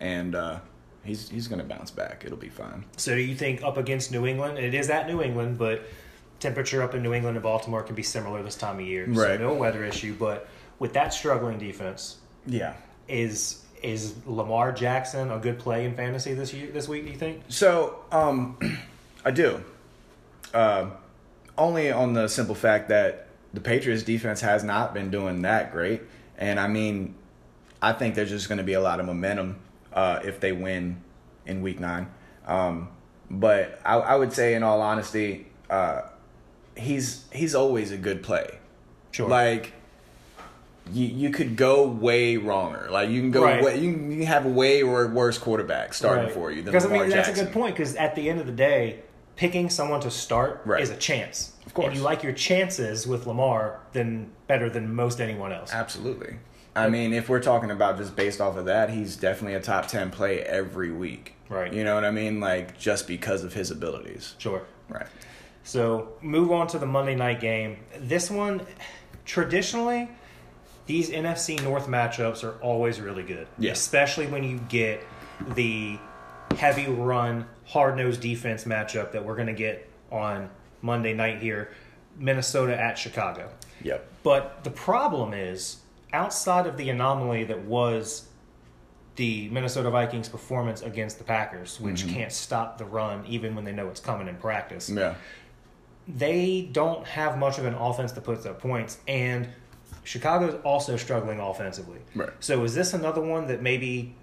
and 0.00 0.34
uh, 0.34 0.60
he's 1.04 1.28
he's 1.28 1.48
going 1.48 1.58
to 1.60 1.64
bounce 1.66 1.90
back. 1.90 2.22
It'll 2.24 2.36
be 2.38 2.48
fine. 2.48 2.84
So 2.96 3.14
do 3.14 3.20
you 3.20 3.34
think 3.34 3.62
up 3.62 3.76
against 3.76 4.12
New 4.12 4.26
England? 4.26 4.58
It 4.58 4.74
is 4.74 4.88
at 4.90 5.06
New 5.08 5.22
England, 5.22 5.58
but 5.58 5.82
temperature 6.38 6.82
up 6.82 6.94
in 6.94 7.02
New 7.02 7.12
England 7.14 7.36
and 7.36 7.42
Baltimore 7.42 7.82
can 7.82 7.94
be 7.96 8.02
similar 8.02 8.42
this 8.42 8.56
time 8.56 8.76
of 8.78 8.82
year. 8.86 9.06
So 9.12 9.20
Right. 9.22 9.40
no 9.40 9.54
weather 9.54 9.84
issue, 9.84 10.14
but 10.18 10.48
with 10.78 10.92
that 10.92 11.12
struggling 11.14 11.58
defense, 11.58 12.18
Yeah. 12.46 12.74
is 13.08 13.62
is 13.82 14.14
Lamar 14.26 14.72
Jackson 14.72 15.30
a 15.30 15.38
good 15.38 15.58
play 15.58 15.84
in 15.84 15.94
fantasy 15.94 16.34
this 16.34 16.52
year 16.52 16.70
this 16.72 16.88
week? 16.88 17.04
Do 17.04 17.10
you 17.10 17.16
think? 17.18 17.42
So, 17.48 17.98
um, 18.12 18.58
I 19.24 19.30
do. 19.30 19.62
Uh, 20.56 20.90
only 21.58 21.90
on 21.90 22.14
the 22.14 22.28
simple 22.28 22.54
fact 22.54 22.88
that 22.88 23.26
the 23.52 23.60
Patriots 23.60 24.02
defense 24.02 24.40
has 24.40 24.64
not 24.64 24.94
been 24.94 25.10
doing 25.10 25.42
that 25.42 25.70
great. 25.72 26.02
And 26.38 26.58
I 26.58 26.66
mean, 26.66 27.14
I 27.82 27.92
think 27.92 28.14
there's 28.14 28.30
just 28.30 28.48
going 28.48 28.58
to 28.58 28.64
be 28.64 28.72
a 28.72 28.80
lot 28.80 28.98
of 29.00 29.06
momentum 29.06 29.58
uh, 29.92 30.20
if 30.24 30.40
they 30.40 30.52
win 30.52 31.02
in 31.46 31.60
week 31.62 31.78
nine. 31.78 32.08
Um, 32.46 32.88
but 33.30 33.80
I, 33.84 33.96
I 33.96 34.16
would 34.16 34.32
say, 34.32 34.54
in 34.54 34.62
all 34.62 34.80
honesty, 34.80 35.46
uh, 35.68 36.02
he's 36.76 37.24
he's 37.32 37.54
always 37.54 37.92
a 37.92 37.96
good 37.96 38.22
play. 38.22 38.58
Sure. 39.10 39.28
Like 39.28 39.72
you 40.92 41.06
you 41.06 41.30
could 41.30 41.56
go 41.56 41.86
way 41.86 42.36
wronger. 42.36 42.88
Like 42.90 43.08
you 43.10 43.20
can 43.20 43.30
go 43.30 43.42
Right. 43.42 43.62
way, 43.64 43.78
you 43.80 43.92
can 43.92 44.12
you 44.12 44.26
have 44.26 44.46
a 44.46 44.50
way 44.50 44.84
wor- 44.84 45.08
worse 45.08 45.38
quarterback 45.38 45.92
starting 45.94 46.24
Right. 46.26 46.32
for 46.34 46.50
you 46.50 46.62
than 46.62 46.72
because 46.72 46.84
I 46.84 46.88
Lamar 46.88 47.02
mean 47.06 47.10
that's 47.16 47.28
Jackson. 47.28 47.44
a 47.46 47.48
good 47.48 47.54
point. 47.54 47.74
Because 47.74 47.96
at 47.96 48.14
the 48.14 48.28
end 48.30 48.40
of 48.40 48.46
the 48.46 48.52
day, 48.52 49.00
picking 49.36 49.68
someone 49.70 50.00
to 50.00 50.10
start 50.10 50.62
Right. 50.64 50.80
is 50.82 50.90
a 50.90 50.96
chance. 50.96 51.52
Of 51.66 51.74
course. 51.74 51.88
and 51.88 51.96
you 51.96 52.02
like 52.02 52.22
your 52.22 52.32
chances 52.32 53.06
with 53.06 53.26
Lamar 53.26 53.80
than 53.92 54.30
better 54.46 54.70
than 54.70 54.94
most 54.94 55.20
anyone 55.20 55.52
else. 55.52 55.72
Absolutely. 55.74 56.36
I 56.74 56.88
mean, 56.88 57.12
if 57.12 57.28
we're 57.28 57.40
talking 57.42 57.70
about 57.70 57.96
just 57.98 58.14
based 58.16 58.40
off 58.40 58.56
of 58.56 58.66
that, 58.66 58.90
he's 58.90 59.16
definitely 59.16 59.54
a 59.54 59.60
top 59.60 59.86
10 59.88 60.10
play 60.10 60.40
every 60.42 60.90
week. 60.90 61.34
Right. 61.48 61.72
You 61.72 61.84
know 61.84 61.94
what 61.94 62.04
I 62.04 62.10
mean? 62.10 62.38
Like, 62.40 62.78
just 62.78 63.06
because 63.06 63.44
of 63.44 63.52
his 63.54 63.70
abilities. 63.70 64.34
Sure. 64.38 64.62
Right. 64.88 65.06
So 65.64 66.12
move 66.22 66.52
on 66.52 66.66
to 66.68 66.78
the 66.78 66.86
Monday 66.86 67.14
night 67.14 67.40
game. 67.40 67.78
This 67.98 68.30
one, 68.30 68.62
traditionally, 69.24 70.08
these 70.86 71.10
NFC 71.10 71.62
North 71.62 71.88
matchups 71.88 72.44
are 72.44 72.58
always 72.62 73.00
really 73.00 73.22
good. 73.24 73.48
Yeah. 73.58 73.72
Especially 73.72 74.26
when 74.26 74.44
you 74.44 74.60
get 74.68 75.02
the 75.54 75.98
heavy 76.56 76.86
run, 76.86 77.46
hard 77.66 77.96
nosed 77.96 78.20
defense 78.20 78.64
matchup 78.64 79.12
that 79.12 79.24
we're 79.24 79.34
going 79.34 79.48
to 79.48 79.52
get 79.52 79.88
on 80.10 80.48
Monday 80.82 81.12
night 81.12 81.42
here 81.42 81.72
Minnesota 82.18 82.80
at 82.80 82.96
Chicago. 82.96 83.50
Yep. 83.82 84.08
But 84.22 84.64
the 84.64 84.70
problem 84.70 85.34
is, 85.34 85.78
outside 86.12 86.66
of 86.66 86.76
the 86.76 86.88
anomaly 86.88 87.44
that 87.44 87.62
was 87.62 88.26
the 89.16 89.48
Minnesota 89.48 89.90
Vikings' 89.90 90.28
performance 90.28 90.82
against 90.82 91.18
the 91.18 91.24
Packers, 91.24 91.80
which 91.80 92.04
mm-hmm. 92.04 92.14
can't 92.14 92.32
stop 92.32 92.78
the 92.78 92.84
run 92.84 93.24
even 93.26 93.54
when 93.54 93.64
they 93.64 93.72
know 93.72 93.88
it's 93.88 94.00
coming 94.00 94.28
in 94.28 94.36
practice 94.36 94.90
Yeah. 94.90 95.14
they 96.06 96.68
don't 96.72 97.06
have 97.06 97.38
much 97.38 97.58
of 97.58 97.64
an 97.64 97.74
offense 97.74 98.12
that 98.12 98.24
puts 98.24 98.46
up 98.46 98.60
points, 98.60 98.98
and 99.08 99.48
Chicago's 100.04 100.60
also 100.64 100.96
struggling 100.96 101.40
offensively. 101.40 101.98
Right. 102.14 102.30
So 102.40 102.62
is 102.64 102.74
this 102.74 102.94
another 102.94 103.20
one 103.20 103.46
that 103.48 103.62
maybe, 103.62 104.14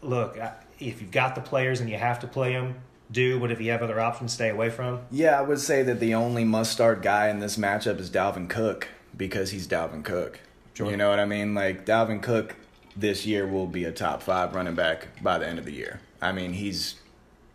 look, 0.00 0.38
I- 0.38 0.54
if 0.78 1.00
you've 1.00 1.10
got 1.10 1.34
the 1.34 1.40
players 1.40 1.80
and 1.80 1.88
you 1.88 1.96
have 1.96 2.20
to 2.20 2.26
play 2.26 2.52
them, 2.52 2.76
do, 3.10 3.38
but 3.38 3.50
if 3.50 3.60
you 3.60 3.70
have 3.70 3.82
other 3.82 4.00
options, 4.00 4.32
stay 4.32 4.48
away 4.48 4.70
from? 4.70 5.00
Yeah, 5.10 5.38
I 5.38 5.42
would 5.42 5.60
say 5.60 5.82
that 5.84 6.00
the 6.00 6.14
only 6.14 6.44
must 6.44 6.72
start 6.72 7.02
guy 7.02 7.28
in 7.28 7.38
this 7.38 7.56
matchup 7.56 8.00
is 8.00 8.10
Dalvin 8.10 8.48
Cook 8.48 8.88
because 9.16 9.50
he's 9.50 9.68
Dalvin 9.68 10.04
Cook. 10.04 10.40
Sure. 10.74 10.90
You 10.90 10.96
know 10.96 11.08
what 11.08 11.20
I 11.20 11.24
mean? 11.24 11.54
Like, 11.54 11.86
Dalvin 11.86 12.22
Cook 12.22 12.56
this 12.96 13.24
year 13.26 13.46
will 13.46 13.66
be 13.66 13.84
a 13.84 13.92
top 13.92 14.22
five 14.22 14.54
running 14.54 14.74
back 14.74 15.08
by 15.22 15.38
the 15.38 15.46
end 15.46 15.58
of 15.58 15.64
the 15.64 15.72
year. 15.72 16.00
I 16.20 16.32
mean, 16.32 16.52
he's 16.52 16.96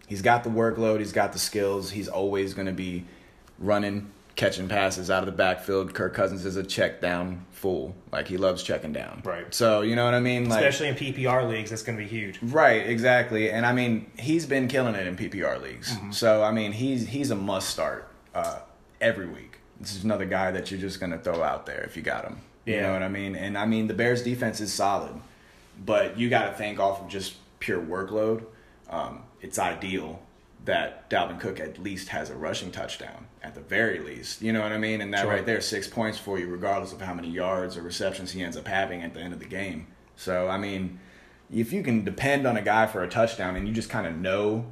he's 0.07 0.21
got 0.21 0.43
the 0.43 0.49
workload, 0.49 0.99
he's 0.99 1.11
got 1.11 1.33
the 1.33 1.39
skills, 1.39 1.91
he's 1.91 2.07
always 2.07 2.53
going 2.53 2.67
to 2.67 2.73
be 2.73 3.05
running, 3.59 4.11
catching 4.35 4.67
passes 4.67 5.09
out 5.09 5.19
of 5.19 5.25
the 5.25 5.31
backfield. 5.31 5.93
Kirk 5.93 6.13
Cousins 6.13 6.45
is 6.45 6.55
a 6.55 6.63
check 6.63 7.01
down 7.01 7.45
fool. 7.51 7.95
Like, 8.11 8.27
he 8.27 8.37
loves 8.37 8.63
checking 8.63 8.93
down. 8.93 9.21
Right. 9.23 9.53
So, 9.53 9.81
you 9.81 9.95
know 9.95 10.05
what 10.05 10.13
I 10.13 10.19
mean? 10.19 10.49
Like, 10.49 10.63
Especially 10.63 10.87
in 10.87 10.95
PPR 10.95 11.49
leagues, 11.49 11.69
that's 11.69 11.83
going 11.83 11.97
to 11.97 12.03
be 12.03 12.09
huge. 12.09 12.39
Right, 12.41 12.87
exactly. 12.87 13.51
And 13.51 13.65
I 13.65 13.73
mean, 13.73 14.09
he's 14.17 14.45
been 14.45 14.67
killing 14.67 14.95
it 14.95 15.07
in 15.07 15.15
PPR 15.15 15.61
leagues. 15.61 15.93
Mm-hmm. 15.93 16.11
So 16.11 16.43
I 16.43 16.51
mean, 16.51 16.71
he's 16.71 17.07
he's 17.07 17.31
a 17.31 17.35
must 17.35 17.69
start 17.69 18.07
uh, 18.33 18.59
every 18.99 19.27
week. 19.27 19.59
This 19.79 19.95
is 19.95 20.03
another 20.03 20.25
guy 20.25 20.51
that 20.51 20.69
you're 20.69 20.79
just 20.79 20.99
gonna 20.99 21.17
throw 21.17 21.41
out 21.41 21.65
there 21.65 21.81
if 21.81 21.95
you 21.95 22.03
got 22.03 22.25
him. 22.25 22.37
You 22.65 22.81
know 22.81 22.93
what 22.93 23.03
I 23.03 23.09
mean? 23.09 23.35
And 23.35 23.57
I 23.57 23.65
mean, 23.65 23.87
the 23.87 23.93
Bears' 23.93 24.21
defense 24.21 24.61
is 24.61 24.71
solid, 24.71 25.13
but 25.83 26.17
you 26.17 26.29
got 26.29 26.51
to 26.51 26.53
think 26.53 26.79
off 26.79 27.01
of 27.01 27.07
just 27.07 27.35
pure 27.59 27.81
workload. 27.81 28.45
Um, 28.89 29.23
it's 29.41 29.57
ideal 29.57 30.21
that 30.65 31.09
Dalvin 31.09 31.39
Cook 31.39 31.59
at 31.59 31.79
least 31.79 32.09
has 32.09 32.29
a 32.29 32.35
rushing 32.35 32.71
touchdown 32.71 33.25
at 33.41 33.55
the 33.55 33.61
very 33.61 33.99
least. 33.99 34.41
You 34.41 34.53
know 34.53 34.61
what 34.61 34.71
I 34.71 34.77
mean? 34.77 35.01
And 35.01 35.13
that 35.13 35.21
Sure. 35.21 35.31
right 35.31 35.45
there, 35.45 35.59
six 35.61 35.87
points 35.87 36.17
for 36.19 36.37
you, 36.37 36.47
regardless 36.47 36.93
of 36.93 37.01
how 37.01 37.13
many 37.13 37.29
yards 37.29 37.77
or 37.77 37.81
receptions 37.81 38.31
he 38.31 38.43
ends 38.43 38.55
up 38.57 38.67
having 38.67 39.01
at 39.01 39.13
the 39.13 39.19
end 39.19 39.33
of 39.33 39.39
the 39.39 39.45
game. 39.47 39.87
So 40.15 40.47
I 40.49 40.57
mean, 40.57 40.99
if 41.51 41.73
you 41.73 41.81
can 41.83 42.03
depend 42.03 42.45
on 42.45 42.57
a 42.57 42.61
guy 42.61 42.85
for 42.87 43.03
a 43.03 43.09
touchdown 43.09 43.55
and 43.55 43.67
you 43.67 43.73
just 43.73 43.89
kind 43.89 44.05
of 44.05 44.15
know 44.15 44.65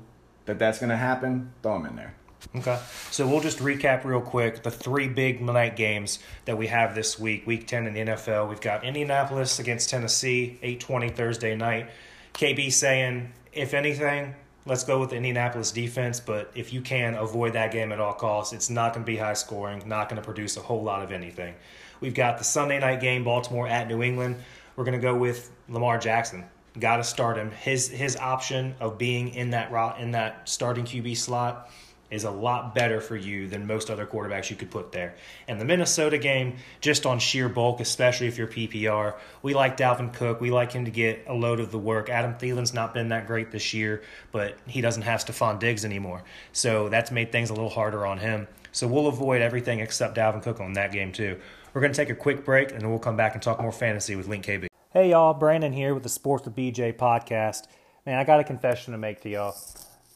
that 0.46 0.60
that's 0.60 0.79
going 0.79 0.89
to 0.89 0.98
happen, 0.98 1.51
throw 1.62 1.75
him 1.77 1.86
in 1.88 1.96
there. 1.96 2.13
Okay. 2.55 2.79
So 3.12 3.27
we'll 3.27 3.41
just 3.41 3.60
recap 3.60 4.05
real 4.05 4.22
quick 4.22 4.63
the 4.63 4.72
three 4.72 5.08
big 5.10 5.41
night 5.41 5.75
games 5.75 6.19
that 6.46 6.58
we 6.58 6.67
have 6.67 6.96
this 6.96 7.19
week, 7.19 7.46
week 7.46 7.67
10 7.67 7.86
in 7.86 7.93
the 7.93 8.00
NFL. 8.00 8.48
We've 8.48 8.62
got 8.62 8.84
Indianapolis 8.86 9.60
against 9.60 9.89
Tennessee, 9.89 10.58
8:20 10.63 11.10
Thursday 11.10 11.55
night. 11.55 11.89
KB 12.34 12.72
saying, 12.72 13.34
if 13.51 13.74
anything, 13.74 14.36
let's 14.66 14.84
go 14.84 15.00
with 15.00 15.10
the 15.10 15.16
Indianapolis 15.16 15.72
defense, 15.72 16.20
but 16.20 16.51
if 16.56 16.74
you 16.74 16.82
can 16.82 17.16
avoid 17.16 17.54
that 17.54 17.72
game 17.72 17.92
at 17.92 18.00
all 18.00 18.13
costs, 18.13 18.54
it's 18.54 18.70
not 18.70 18.94
going 18.94 19.06
to 19.06 19.12
be 19.12 19.18
high 19.18 19.34
scoring, 19.34 19.84
not 19.86 20.10
going 20.10 20.22
to 20.22 20.25
produce 20.25 20.58
a 20.58 20.62
whole 20.62 20.84
lot 20.84 21.01
of 21.01 21.12
anything. 21.12 21.56
We've 22.01 22.13
got 22.13 22.38
the 22.38 22.44
Sunday 22.44 22.80
night 22.80 23.01
game, 23.01 23.24
Baltimore 23.24 23.68
at 23.68 23.88
New 23.88 24.01
England. 24.04 24.38
We're 24.75 24.86
going 24.86 25.00
to 25.00 25.01
go 25.01 25.16
with 25.16 25.51
Lamar 25.68 25.98
Jackson. 25.98 26.46
Got 26.80 26.98
to 26.98 27.04
start 27.04 27.38
him. 27.38 27.51
His 27.51 27.89
his 27.89 28.16
option 28.16 28.75
of 28.80 28.98
being 28.98 29.30
in 29.30 29.50
that 29.50 30.00
in 30.00 30.12
that 30.12 30.48
starting 30.48 30.86
QB 30.86 31.18
slot 31.18 31.70
is 32.12 32.24
a 32.24 32.32
lot 32.32 32.74
better 32.74 33.00
for 33.00 33.16
you 33.16 33.48
than 33.48 33.68
most 33.68 33.89
other 33.89 34.06
quarterbacks 34.06 34.50
you 34.50 34.56
could 34.56 34.72
put 34.72 34.92
there. 34.92 35.16
And 35.48 35.60
the 35.60 35.66
Minnesota 35.66 36.18
game, 36.18 36.58
just 36.82 37.06
on 37.06 37.20
sheer 37.20 37.50
bulk, 37.50 37.80
especially 37.80 38.28
if 38.28 38.38
you're 38.38 38.48
PPR, 38.48 39.16
we 39.42 39.54
like 39.54 39.78
Dalvin 39.78 40.13
Cook. 40.13 40.42
We 40.42 40.51
like 40.51 40.72
him 40.72 40.86
to 40.86 40.92
get 40.92 41.25
a 41.28 41.34
load 41.34 41.60
of 41.60 41.72
the 41.72 41.80
work. 41.80 42.10
Adam 42.10 42.34
Thielen's 42.34 42.74
not 42.74 42.94
been 42.94 43.10
that 43.10 43.28
great 43.28 43.51
this 43.51 43.74
year, 43.74 44.01
but 44.32 44.58
he 44.66 44.82
doesn't 44.82 45.04
have 45.04 45.20
Stefon 45.24 45.60
Diggs 45.60 45.86
anymore. 45.86 46.24
So 46.51 46.89
that's 46.89 47.12
made 47.12 47.32
things 47.32 47.50
a 47.50 47.54
little 47.54 47.70
harder 47.70 48.06
on 48.06 48.18
him. 48.18 48.48
So 48.72 48.88
we'll 48.88 49.08
avoid 49.08 49.42
everything 49.42 49.80
except 49.80 50.18
Dalvin 50.18 50.42
Cook 50.42 50.60
on 50.60 50.74
that 50.74 50.92
game 50.92 51.12
too. 51.12 51.39
We're 51.74 51.82
going 51.82 51.94
to 51.94 51.98
take 51.98 52.10
a 52.10 52.16
quick 52.16 52.44
break 52.44 52.72
and 52.72 52.82
then 52.82 52.89
we'll 52.89 53.00
come 53.00 53.18
back 53.18 53.34
and 53.34 53.42
talk 53.42 53.62
more 53.62 53.72
fantasy 53.72 54.16
with 54.16 54.28
Link 54.28 54.46
KB. 54.46 54.68
Hey 54.92 55.12
y'all, 55.12 55.36
Brandon 55.36 55.72
here 55.72 55.94
with 55.94 56.01
the 56.01 56.10
Sports 56.10 56.46
with 56.46 56.56
BJ 56.56 56.96
podcast. 56.96 57.68
Man, 58.06 58.18
I 58.18 58.24
got 58.24 58.39
a 58.39 58.44
confession 58.44 58.94
to 58.94 58.98
make 58.98 59.22
to 59.22 59.30
y'all. 59.30 59.56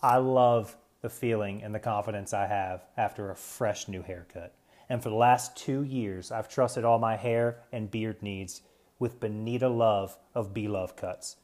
I 0.01 0.17
love 0.17 0.75
the 1.03 1.09
feeling 1.09 1.61
and 1.61 1.75
the 1.75 1.79
confidence 1.79 2.33
I 2.33 2.47
have 2.47 2.85
after 2.95 3.29
a 3.29 3.35
fresh 3.35 3.89
new 3.89 4.01
haircut. 4.01 4.55
And 4.89 5.03
for 5.03 5.09
the 5.09 5.15
last 5.15 5.55
two 5.55 5.83
years, 5.83 6.31
I've 6.31 6.47
trusted 6.47 6.85
all 6.85 6.97
my 6.97 7.17
hair 7.17 7.57
and 7.73 7.91
beard 7.91 8.23
needs 8.23 8.61
with 8.99 9.19
Benita 9.19 9.67
Love 9.67 10.17
of 10.33 10.53
B 10.53 10.69
Love 10.69 10.95
Cuts. 10.95 11.35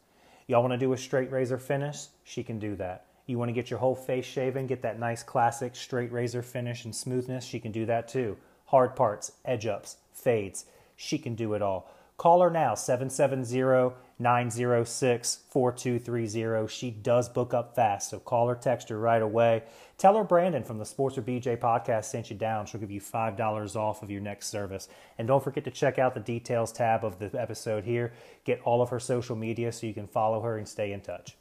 Y'all 0.47 0.61
want 0.61 0.71
to 0.71 0.77
do 0.77 0.93
a 0.93 0.97
straight 0.97 1.29
razor 1.29 1.57
finish? 1.57 2.05
She 2.23 2.41
can 2.41 2.57
do 2.57 2.75
that. 2.77 3.07
You 3.25 3.37
want 3.37 3.49
to 3.49 3.53
get 3.53 3.69
your 3.69 3.79
whole 3.79 3.95
face 3.95 4.25
shaven, 4.25 4.65
get 4.65 4.81
that 4.81 4.97
nice 4.97 5.23
classic 5.23 5.75
straight 5.75 6.11
razor 6.11 6.41
finish 6.41 6.85
and 6.85 6.95
smoothness? 6.95 7.43
She 7.43 7.59
can 7.59 7.73
do 7.73 7.85
that 7.85 8.07
too. 8.07 8.37
Hard 8.65 8.95
parts, 8.95 9.33
edge 9.43 9.65
ups, 9.65 9.97
fades. 10.13 10.65
She 10.95 11.17
can 11.17 11.35
do 11.35 11.53
it 11.53 11.61
all. 11.61 11.93
Call 12.17 12.41
her 12.41 12.49
now, 12.49 12.75
770 12.75 13.93
906 14.19 15.39
4230. 15.49 16.67
She 16.67 16.91
does 16.91 17.29
book 17.29 17.53
up 17.53 17.75
fast, 17.75 18.09
so 18.09 18.19
call 18.19 18.49
her, 18.49 18.55
text 18.55 18.89
her 18.89 18.99
right 18.99 19.21
away. 19.21 19.63
Tell 19.97 20.17
her 20.17 20.23
Brandon 20.23 20.63
from 20.63 20.77
the 20.77 20.85
Sports 20.85 21.17
or 21.17 21.21
BJ 21.21 21.57
podcast 21.57 22.05
sent 22.05 22.29
you 22.29 22.35
down. 22.35 22.65
She'll 22.65 22.81
give 22.81 22.91
you 22.91 23.01
$5 23.01 23.75
off 23.75 24.03
of 24.03 24.11
your 24.11 24.21
next 24.21 24.47
service. 24.47 24.89
And 25.17 25.27
don't 25.27 25.43
forget 25.43 25.63
to 25.63 25.71
check 25.71 25.97
out 25.97 26.13
the 26.13 26.19
details 26.19 26.71
tab 26.71 27.03
of 27.03 27.19
the 27.19 27.31
episode 27.39 27.85
here. 27.85 28.13
Get 28.43 28.61
all 28.61 28.81
of 28.81 28.89
her 28.89 28.99
social 28.99 29.35
media 29.35 29.71
so 29.71 29.87
you 29.87 29.93
can 29.93 30.07
follow 30.07 30.41
her 30.41 30.57
and 30.57 30.67
stay 30.67 30.91
in 30.91 31.01
touch. 31.01 31.35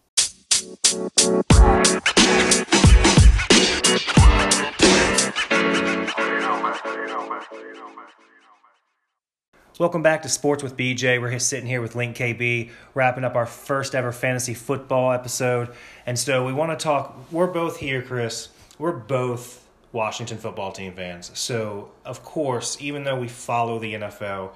Welcome 9.79 10.03
back 10.03 10.23
to 10.23 10.29
Sports 10.29 10.65
with 10.65 10.77
BJ. 10.77 11.21
We're 11.21 11.31
here 11.31 11.39
sitting 11.39 11.69
here 11.69 11.81
with 11.81 11.95
Link 11.95 12.17
KB, 12.17 12.71
wrapping 12.95 13.23
up 13.23 13.37
our 13.37 13.47
first 13.47 13.95
ever 13.95 14.11
fantasy 14.11 14.53
football 14.53 15.13
episode. 15.13 15.69
And 16.05 16.19
so 16.19 16.45
we 16.45 16.53
want 16.53 16.77
to 16.77 16.83
talk. 16.83 17.17
We're 17.31 17.47
both 17.47 17.77
here, 17.77 18.03
Chris. 18.03 18.49
We're 18.77 18.91
both 18.91 19.65
Washington 19.93 20.39
football 20.39 20.73
team 20.73 20.95
fans. 20.95 21.31
So, 21.39 21.93
of 22.05 22.25
course, 22.25 22.77
even 22.81 23.05
though 23.05 23.21
we 23.21 23.29
follow 23.29 23.79
the 23.79 23.95
NFL, 23.95 24.51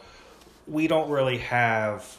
we 0.66 0.88
don't 0.88 1.08
really 1.08 1.38
have 1.38 2.16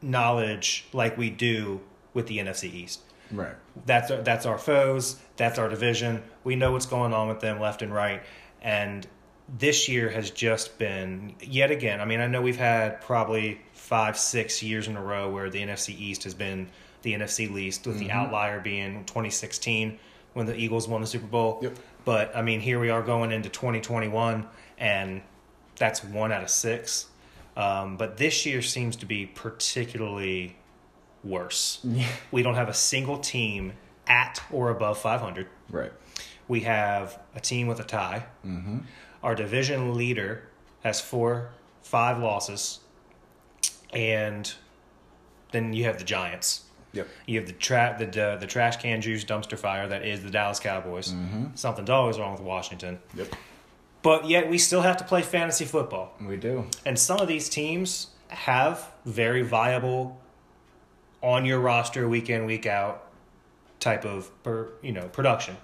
knowledge 0.00 0.86
like 0.94 1.18
we 1.18 1.28
do 1.28 1.82
with 2.14 2.26
the 2.26 2.38
NFC 2.38 2.72
East. 2.72 3.00
Right. 3.30 3.54
That's 3.84 4.10
our, 4.10 4.22
that's 4.22 4.46
our 4.46 4.56
foes. 4.56 5.16
That's 5.36 5.58
our 5.58 5.68
division. 5.68 6.22
We 6.44 6.56
know 6.56 6.72
what's 6.72 6.86
going 6.86 7.12
on 7.12 7.28
with 7.28 7.40
them 7.40 7.60
left 7.60 7.82
and 7.82 7.92
right. 7.92 8.22
And 8.62 9.06
this 9.58 9.88
year 9.88 10.10
has 10.10 10.30
just 10.30 10.78
been 10.78 11.34
yet 11.40 11.70
again. 11.70 12.00
I 12.00 12.04
mean, 12.04 12.20
I 12.20 12.26
know 12.26 12.42
we've 12.42 12.56
had 12.56 13.00
probably 13.00 13.60
five, 13.72 14.16
six 14.18 14.62
years 14.62 14.86
in 14.86 14.96
a 14.96 15.02
row 15.02 15.30
where 15.30 15.50
the 15.50 15.60
NFC 15.60 15.98
East 15.98 16.24
has 16.24 16.34
been 16.34 16.68
the 17.02 17.14
NFC 17.14 17.50
least, 17.52 17.86
with 17.86 17.98
the 17.98 18.10
outlier 18.10 18.60
being 18.60 19.04
2016 19.06 19.98
when 20.34 20.46
the 20.46 20.54
Eagles 20.54 20.86
won 20.86 21.00
the 21.00 21.06
Super 21.06 21.26
Bowl. 21.26 21.58
Yep. 21.62 21.76
But 22.04 22.36
I 22.36 22.42
mean, 22.42 22.60
here 22.60 22.78
we 22.78 22.90
are 22.90 23.02
going 23.02 23.32
into 23.32 23.48
2021, 23.48 24.46
and 24.78 25.22
that's 25.76 26.04
one 26.04 26.30
out 26.30 26.42
of 26.42 26.50
six. 26.50 27.06
Um, 27.56 27.96
but 27.96 28.16
this 28.16 28.46
year 28.46 28.62
seems 28.62 28.96
to 28.96 29.06
be 29.06 29.26
particularly 29.26 30.56
worse. 31.24 31.84
We 32.30 32.42
don't 32.42 32.54
have 32.54 32.68
a 32.68 32.74
single 32.74 33.18
team 33.18 33.72
at 34.06 34.42
or 34.50 34.70
above 34.70 34.98
500. 34.98 35.48
Right. 35.70 35.92
We 36.48 36.60
have 36.60 37.18
a 37.34 37.40
team 37.40 37.66
with 37.66 37.80
a 37.80 37.84
tie. 37.84 38.26
Mm-hmm. 38.46 38.78
Our 39.22 39.34
division 39.34 39.94
leader 39.94 40.42
has 40.82 41.00
four, 41.00 41.50
five 41.82 42.18
losses, 42.18 42.80
and 43.92 44.52
then 45.52 45.72
you 45.72 45.84
have 45.84 45.98
the 45.98 46.04
Giants. 46.04 46.62
Yep. 46.92 47.08
You 47.26 47.38
have 47.38 47.46
the 47.46 47.52
tra- 47.54 47.96
the 47.98 48.06
the, 48.06 48.36
the 48.40 48.46
trash 48.46 48.76
can 48.78 49.00
juice 49.00 49.24
dumpster 49.24 49.56
fire 49.58 49.86
that 49.88 50.04
is 50.04 50.22
the 50.22 50.30
Dallas 50.30 50.58
Cowboys. 50.58 51.12
Mhm. 51.12 51.56
Something's 51.56 51.90
always 51.90 52.18
wrong 52.18 52.32
with 52.32 52.40
Washington, 52.40 52.98
Yep. 53.14 53.28
but 54.02 54.26
yet 54.28 54.48
we 54.48 54.58
still 54.58 54.82
have 54.82 54.96
to 54.96 55.04
play 55.04 55.22
fantasy 55.22 55.64
football. 55.64 56.12
We 56.20 56.36
do. 56.36 56.66
And 56.84 56.98
some 56.98 57.20
of 57.20 57.28
these 57.28 57.48
teams 57.48 58.08
have 58.28 58.90
very 59.04 59.42
viable 59.42 60.20
on 61.22 61.44
your 61.44 61.60
roster 61.60 62.08
week 62.08 62.28
in 62.30 62.44
week 62.46 62.66
out 62.66 63.06
type 63.80 64.04
of 64.04 64.30
per, 64.42 64.68
you 64.82 64.92
know 64.92 65.08
production. 65.08 65.56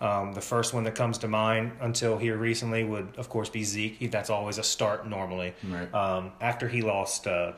Um, 0.00 0.32
the 0.32 0.40
first 0.40 0.74
one 0.74 0.84
that 0.84 0.94
comes 0.94 1.18
to 1.18 1.28
mind 1.28 1.72
until 1.80 2.16
here 2.18 2.36
recently 2.36 2.82
would 2.82 3.08
of 3.16 3.28
course 3.28 3.48
be 3.50 3.62
Zeke. 3.62 4.10
That's 4.10 4.30
always 4.30 4.58
a 4.58 4.62
start 4.62 5.06
normally. 5.06 5.54
Right. 5.62 5.92
Um, 5.94 6.32
after 6.40 6.66
he 6.68 6.82
lost 6.82 7.26
uh, 7.26 7.52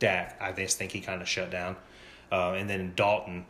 Dak, 0.00 0.36
I 0.40 0.52
just 0.52 0.78
think 0.78 0.92
he 0.92 1.00
kind 1.00 1.22
of 1.22 1.28
shut 1.28 1.50
down. 1.50 1.76
Uh, 2.30 2.52
and 2.54 2.68
then 2.68 2.92
Dalton, 2.96 3.44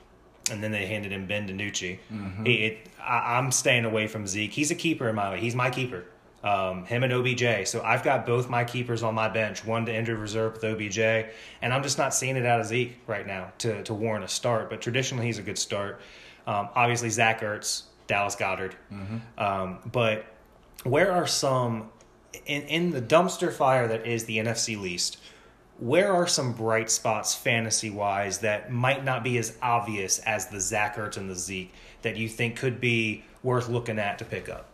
and 0.50 0.62
then 0.62 0.70
they 0.72 0.86
handed 0.86 1.12
him 1.12 1.26
Ben 1.26 1.48
DiNucci. 1.48 1.98
It, 2.44 2.50
it, 2.50 2.88
I, 3.00 3.38
I'm 3.38 3.50
staying 3.52 3.84
away 3.84 4.06
from 4.08 4.26
Zeke. 4.26 4.52
He's 4.52 4.70
a 4.70 4.74
keeper 4.74 5.08
in 5.08 5.14
my 5.14 5.30
way. 5.30 5.40
He's 5.40 5.54
my 5.54 5.70
keeper. 5.70 6.04
Um, 6.44 6.84
him 6.86 7.04
and 7.04 7.12
OBJ. 7.12 7.68
So 7.68 7.82
I've 7.82 8.02
got 8.02 8.26
both 8.26 8.48
my 8.48 8.64
keepers 8.64 9.04
on 9.04 9.14
my 9.14 9.28
bench. 9.28 9.64
One 9.64 9.86
to 9.86 9.94
injured 9.94 10.18
reserve 10.18 10.54
with 10.54 10.64
OBJ, 10.64 10.98
and 10.98 11.72
I'm 11.72 11.84
just 11.84 11.98
not 11.98 12.12
seeing 12.14 12.36
it 12.36 12.44
out 12.44 12.58
of 12.60 12.66
Zeke 12.66 12.98
right 13.06 13.24
now 13.26 13.52
to 13.58 13.82
to 13.84 13.94
warrant 13.94 14.24
a 14.24 14.28
start. 14.28 14.68
But 14.68 14.80
traditionally, 14.80 15.24
he's 15.26 15.38
a 15.38 15.42
good 15.42 15.58
start. 15.58 16.00
Um, 16.46 16.68
obviously, 16.74 17.10
Zach 17.10 17.42
Ertz, 17.42 17.82
Dallas 18.08 18.34
Goedert. 18.34 18.72
Um, 19.38 19.78
but 19.92 20.24
where 20.82 21.12
are 21.12 21.26
some 21.28 21.90
in 22.46 22.62
in 22.62 22.90
the 22.90 23.02
dumpster 23.02 23.52
fire 23.52 23.86
that 23.88 24.06
is 24.06 24.24
the 24.24 24.38
NFC 24.38 24.80
least? 24.80 25.18
Where 25.78 26.12
are 26.12 26.26
some 26.26 26.52
bright 26.52 26.90
spots 26.90 27.34
fantasy 27.34 27.90
wise 27.90 28.38
that 28.38 28.70
might 28.70 29.04
not 29.04 29.24
be 29.24 29.38
as 29.38 29.56
obvious 29.62 30.18
as 30.20 30.46
the 30.48 30.60
Zach 30.60 30.96
Ertz 30.96 31.16
and 31.16 31.28
the 31.30 31.34
Zeke 31.34 31.72
that 32.02 32.16
you 32.16 32.28
think 32.28 32.56
could 32.56 32.80
be 32.80 33.24
worth 33.42 33.68
looking 33.68 33.98
at 33.98 34.18
to 34.18 34.24
pick 34.24 34.48
up? 34.48 34.66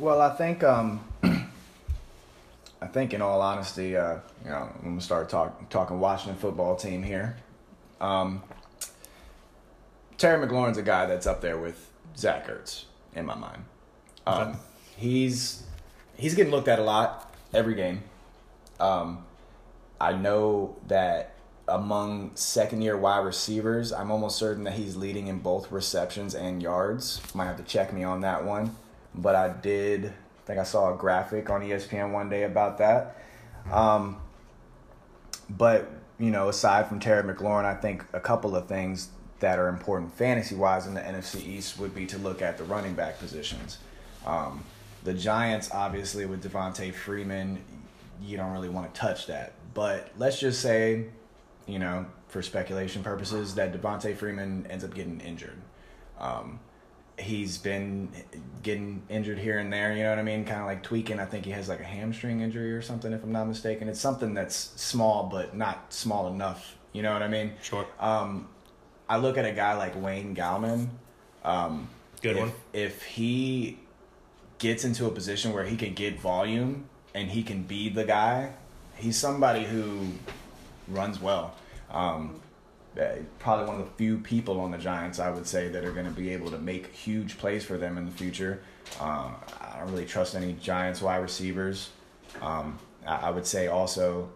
Well, 0.00 0.22
I 0.22 0.30
think 0.30 0.64
um, 0.64 1.04
I 1.22 2.86
think 2.86 3.12
in 3.12 3.20
all 3.20 3.42
honesty, 3.42 3.98
uh, 3.98 4.16
you 4.42 4.50
know, 4.50 4.70
when 4.80 4.94
we 4.94 5.00
start 5.02 5.28
talk, 5.28 5.68
talking 5.68 6.00
Washington 6.00 6.40
football 6.40 6.74
team 6.74 7.02
here, 7.02 7.36
um, 8.00 8.42
Terry 10.16 10.46
McLaurin's 10.46 10.78
a 10.78 10.82
guy 10.82 11.04
that's 11.04 11.26
up 11.26 11.42
there 11.42 11.58
with 11.58 11.90
Zach 12.16 12.48
Ertz 12.48 12.84
in 13.14 13.26
my 13.26 13.34
mind. 13.34 13.64
Um, 14.26 14.48
Okay. 14.48 14.58
He's 14.96 15.62
he's 16.16 16.34
getting 16.34 16.50
looked 16.50 16.68
at 16.68 16.78
a 16.78 16.82
lot 16.82 17.34
every 17.54 17.74
game. 17.74 18.02
Um, 18.78 19.24
I 20.00 20.12
know 20.12 20.76
that 20.88 21.34
among 21.68 22.32
second 22.36 22.80
year 22.82 22.96
wide 22.96 23.24
receivers, 23.24 23.92
I'm 23.92 24.10
almost 24.10 24.38
certain 24.38 24.64
that 24.64 24.74
he's 24.74 24.96
leading 24.96 25.28
in 25.28 25.40
both 25.40 25.70
receptions 25.70 26.34
and 26.34 26.62
yards. 26.62 27.20
Might 27.34 27.46
have 27.46 27.56
to 27.58 27.62
check 27.62 27.92
me 27.92 28.02
on 28.02 28.20
that 28.22 28.44
one. 28.44 28.76
But 29.14 29.34
I 29.34 29.48
did 29.48 30.12
think 30.46 30.58
I 30.58 30.64
saw 30.64 30.92
a 30.92 30.96
graphic 30.96 31.48
on 31.50 31.62
ESPN 31.62 32.12
one 32.12 32.28
day 32.28 32.44
about 32.44 32.78
that. 32.78 33.16
Um, 33.70 34.20
but 35.48 35.90
you 36.18 36.30
know, 36.30 36.48
aside 36.48 36.88
from 36.88 37.00
Terry 37.00 37.22
McLaurin, 37.22 37.64
I 37.64 37.74
think 37.74 38.04
a 38.12 38.20
couple 38.20 38.54
of 38.54 38.66
things 38.66 39.08
that 39.40 39.58
are 39.58 39.68
important 39.68 40.12
fantasy 40.14 40.54
wise 40.54 40.86
in 40.86 40.94
the 40.94 41.00
NFC 41.00 41.46
East 41.46 41.78
would 41.78 41.94
be 41.94 42.06
to 42.06 42.18
look 42.18 42.42
at 42.42 42.58
the 42.58 42.64
running 42.64 42.94
back 42.94 43.18
positions. 43.18 43.78
Um, 44.26 44.64
the 45.02 45.14
Giants, 45.14 45.70
obviously, 45.72 46.26
with 46.26 46.44
Devonta 46.44 46.92
Freeman, 46.92 47.58
you 48.22 48.36
don't 48.36 48.52
really 48.52 48.68
want 48.68 48.92
to 48.92 49.00
touch 49.00 49.26
that. 49.28 49.52
But 49.72 50.10
let's 50.18 50.38
just 50.38 50.60
say, 50.60 51.06
you 51.66 51.78
know, 51.78 52.04
for 52.28 52.42
speculation 52.42 53.02
purposes, 53.02 53.54
that 53.54 53.72
Devonta 53.72 54.14
Freeman 54.14 54.66
ends 54.68 54.84
up 54.84 54.94
getting 54.94 55.20
injured. 55.20 55.56
Um, 56.18 56.60
he's 57.20 57.58
been 57.58 58.08
getting 58.62 59.02
injured 59.08 59.38
here 59.38 59.58
and 59.58 59.72
there, 59.72 59.94
you 59.94 60.02
know 60.02 60.10
what 60.10 60.18
I 60.18 60.22
mean? 60.22 60.44
Kind 60.44 60.60
of 60.60 60.66
like 60.66 60.82
tweaking. 60.82 61.18
I 61.18 61.24
think 61.24 61.44
he 61.44 61.50
has 61.52 61.68
like 61.68 61.80
a 61.80 61.84
hamstring 61.84 62.40
injury 62.40 62.72
or 62.72 62.82
something, 62.82 63.12
if 63.12 63.22
I'm 63.22 63.32
not 63.32 63.46
mistaken. 63.46 63.88
It's 63.88 64.00
something 64.00 64.34
that's 64.34 64.56
small, 64.56 65.28
but 65.30 65.56
not 65.56 65.92
small 65.92 66.28
enough, 66.28 66.76
you 66.92 67.02
know 67.02 67.12
what 67.12 67.22
I 67.22 67.28
mean? 67.28 67.52
Sure. 67.62 67.86
Um, 67.98 68.48
I 69.08 69.16
look 69.16 69.38
at 69.38 69.44
a 69.44 69.52
guy 69.52 69.74
like 69.74 70.00
Wayne 70.00 70.34
Gallman. 70.34 70.88
Um, 71.44 71.88
Good 72.22 72.36
if, 72.36 72.42
one. 72.42 72.52
If 72.72 73.02
he 73.02 73.78
gets 74.58 74.84
into 74.84 75.06
a 75.06 75.10
position 75.10 75.52
where 75.52 75.64
he 75.64 75.76
can 75.76 75.94
get 75.94 76.20
volume 76.20 76.88
and 77.14 77.30
he 77.30 77.42
can 77.42 77.62
be 77.62 77.88
the 77.88 78.04
guy, 78.04 78.52
he's 78.96 79.16
somebody 79.16 79.64
who 79.64 80.06
runs 80.86 81.20
well. 81.20 81.54
Um, 81.90 82.40
probably 83.38 83.66
one 83.66 83.80
of 83.80 83.86
the 83.86 83.92
few 83.96 84.18
people 84.18 84.60
on 84.60 84.70
the 84.70 84.78
Giants, 84.78 85.18
I 85.18 85.30
would 85.30 85.46
say, 85.46 85.68
that 85.68 85.84
are 85.84 85.92
going 85.92 86.06
to 86.06 86.12
be 86.12 86.30
able 86.30 86.50
to 86.50 86.58
make 86.58 86.92
huge 86.92 87.38
plays 87.38 87.64
for 87.64 87.76
them 87.76 87.96
in 87.98 88.04
the 88.04 88.10
future. 88.10 88.62
Um, 89.00 89.36
I 89.60 89.76
don't 89.78 89.90
really 89.92 90.06
trust 90.06 90.34
any 90.34 90.54
Giants 90.54 91.00
wide 91.00 91.18
receivers. 91.18 91.90
Um, 92.40 92.78
I, 93.06 93.16
I 93.16 93.30
would 93.30 93.46
say 93.46 93.68
also, 93.68 94.30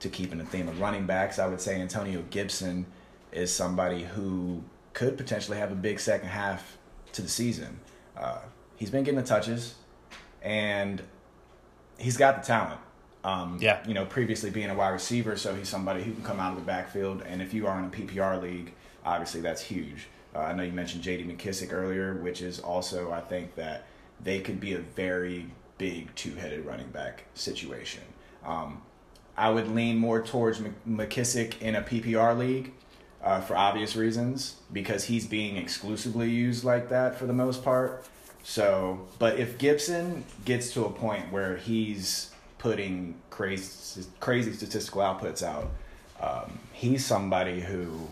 to 0.00 0.08
keep 0.08 0.32
in 0.32 0.38
the 0.38 0.44
theme 0.44 0.68
of 0.68 0.80
running 0.80 1.06
backs, 1.06 1.38
I 1.38 1.46
would 1.46 1.60
say 1.60 1.80
Antonio 1.80 2.24
Gibson 2.30 2.86
is 3.30 3.52
somebody 3.52 4.02
who 4.02 4.62
could 4.92 5.16
potentially 5.16 5.58
have 5.58 5.72
a 5.72 5.76
big 5.76 6.00
second 6.00 6.28
half 6.28 6.76
to 7.12 7.22
the 7.22 7.28
season. 7.28 7.78
Uh, 8.16 8.40
he's 8.76 8.90
been 8.90 9.04
getting 9.04 9.20
the 9.20 9.26
touches, 9.26 9.76
and 10.42 11.02
he's 11.98 12.16
got 12.16 12.42
the 12.42 12.46
talent. 12.46 12.80
Um, 13.24 13.58
Yeah. 13.60 13.78
You 13.86 13.94
know, 13.94 14.04
previously 14.04 14.50
being 14.50 14.70
a 14.70 14.74
wide 14.74 14.90
receiver, 14.90 15.36
so 15.36 15.54
he's 15.54 15.68
somebody 15.68 16.02
who 16.02 16.12
can 16.12 16.24
come 16.24 16.40
out 16.40 16.52
of 16.52 16.58
the 16.58 16.64
backfield. 16.64 17.22
And 17.26 17.40
if 17.40 17.54
you 17.54 17.66
are 17.66 17.78
in 17.78 17.84
a 17.84 17.88
PPR 17.88 18.40
league, 18.40 18.72
obviously 19.04 19.40
that's 19.40 19.62
huge. 19.62 20.08
Uh, 20.34 20.40
I 20.40 20.52
know 20.54 20.62
you 20.62 20.72
mentioned 20.72 21.02
J.D. 21.02 21.24
McKissic 21.24 21.72
earlier, 21.72 22.14
which 22.14 22.40
is 22.42 22.58
also 22.58 23.12
I 23.12 23.20
think 23.20 23.54
that 23.56 23.86
they 24.22 24.40
could 24.40 24.60
be 24.60 24.74
a 24.74 24.78
very 24.78 25.46
big 25.78 26.14
two-headed 26.14 26.64
running 26.64 26.88
back 26.88 27.24
situation. 27.34 28.02
Um, 28.44 28.82
I 29.36 29.50
would 29.50 29.68
lean 29.68 29.98
more 29.98 30.22
towards 30.22 30.60
McKissic 30.88 31.60
in 31.60 31.74
a 31.74 31.82
PPR 31.82 32.36
league 32.36 32.72
uh, 33.22 33.40
for 33.40 33.56
obvious 33.56 33.96
reasons 33.96 34.56
because 34.72 35.04
he's 35.04 35.26
being 35.26 35.56
exclusively 35.56 36.28
used 36.30 36.64
like 36.64 36.88
that 36.90 37.18
for 37.18 37.26
the 37.26 37.32
most 37.32 37.64
part. 37.64 38.04
So, 38.42 39.06
but 39.18 39.38
if 39.38 39.58
Gibson 39.58 40.24
gets 40.44 40.72
to 40.74 40.84
a 40.84 40.90
point 40.90 41.32
where 41.32 41.56
he's 41.56 42.31
putting 42.62 43.16
crazy, 43.28 44.04
crazy 44.20 44.52
statistical 44.52 45.02
outputs 45.02 45.42
out, 45.42 45.68
um, 46.20 46.60
he's 46.72 47.04
somebody 47.04 47.60
who 47.60 48.06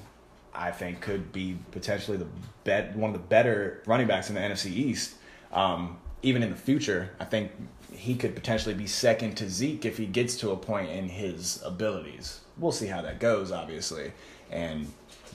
I 0.53 0.73
think 0.73 1.01
could 1.01 1.33
be 1.33 1.57
potentially 1.71 2.17
the 2.17 2.27
bet 2.65 2.97
one 2.97 3.15
of 3.15 3.15
the 3.15 3.27
better 3.29 3.81
running 3.87 4.09
backs 4.09 4.29
in 4.29 4.35
the 4.35 4.41
NFC 4.41 4.73
East. 4.73 5.15
Um, 5.53 5.99
even 6.23 6.43
in 6.43 6.51
the 6.51 6.57
future, 6.57 7.11
I 7.21 7.27
think 7.27 7.53
he 7.93 8.17
could 8.17 8.35
potentially 8.35 8.75
be 8.75 8.89
second 8.89 9.37
to 9.37 9.49
Zeke 9.49 9.85
if 9.85 9.97
he 9.97 10.07
gets 10.07 10.37
to 10.39 10.51
a 10.51 10.57
point 10.57 10.91
in 10.91 11.09
his 11.09 11.63
abilities. 11.65 12.41
We'll 12.59 12.73
see 12.73 12.89
how 12.89 13.03
that 13.03 13.21
goes, 13.21 13.53
obviously. 13.53 14.11
And 14.51 14.93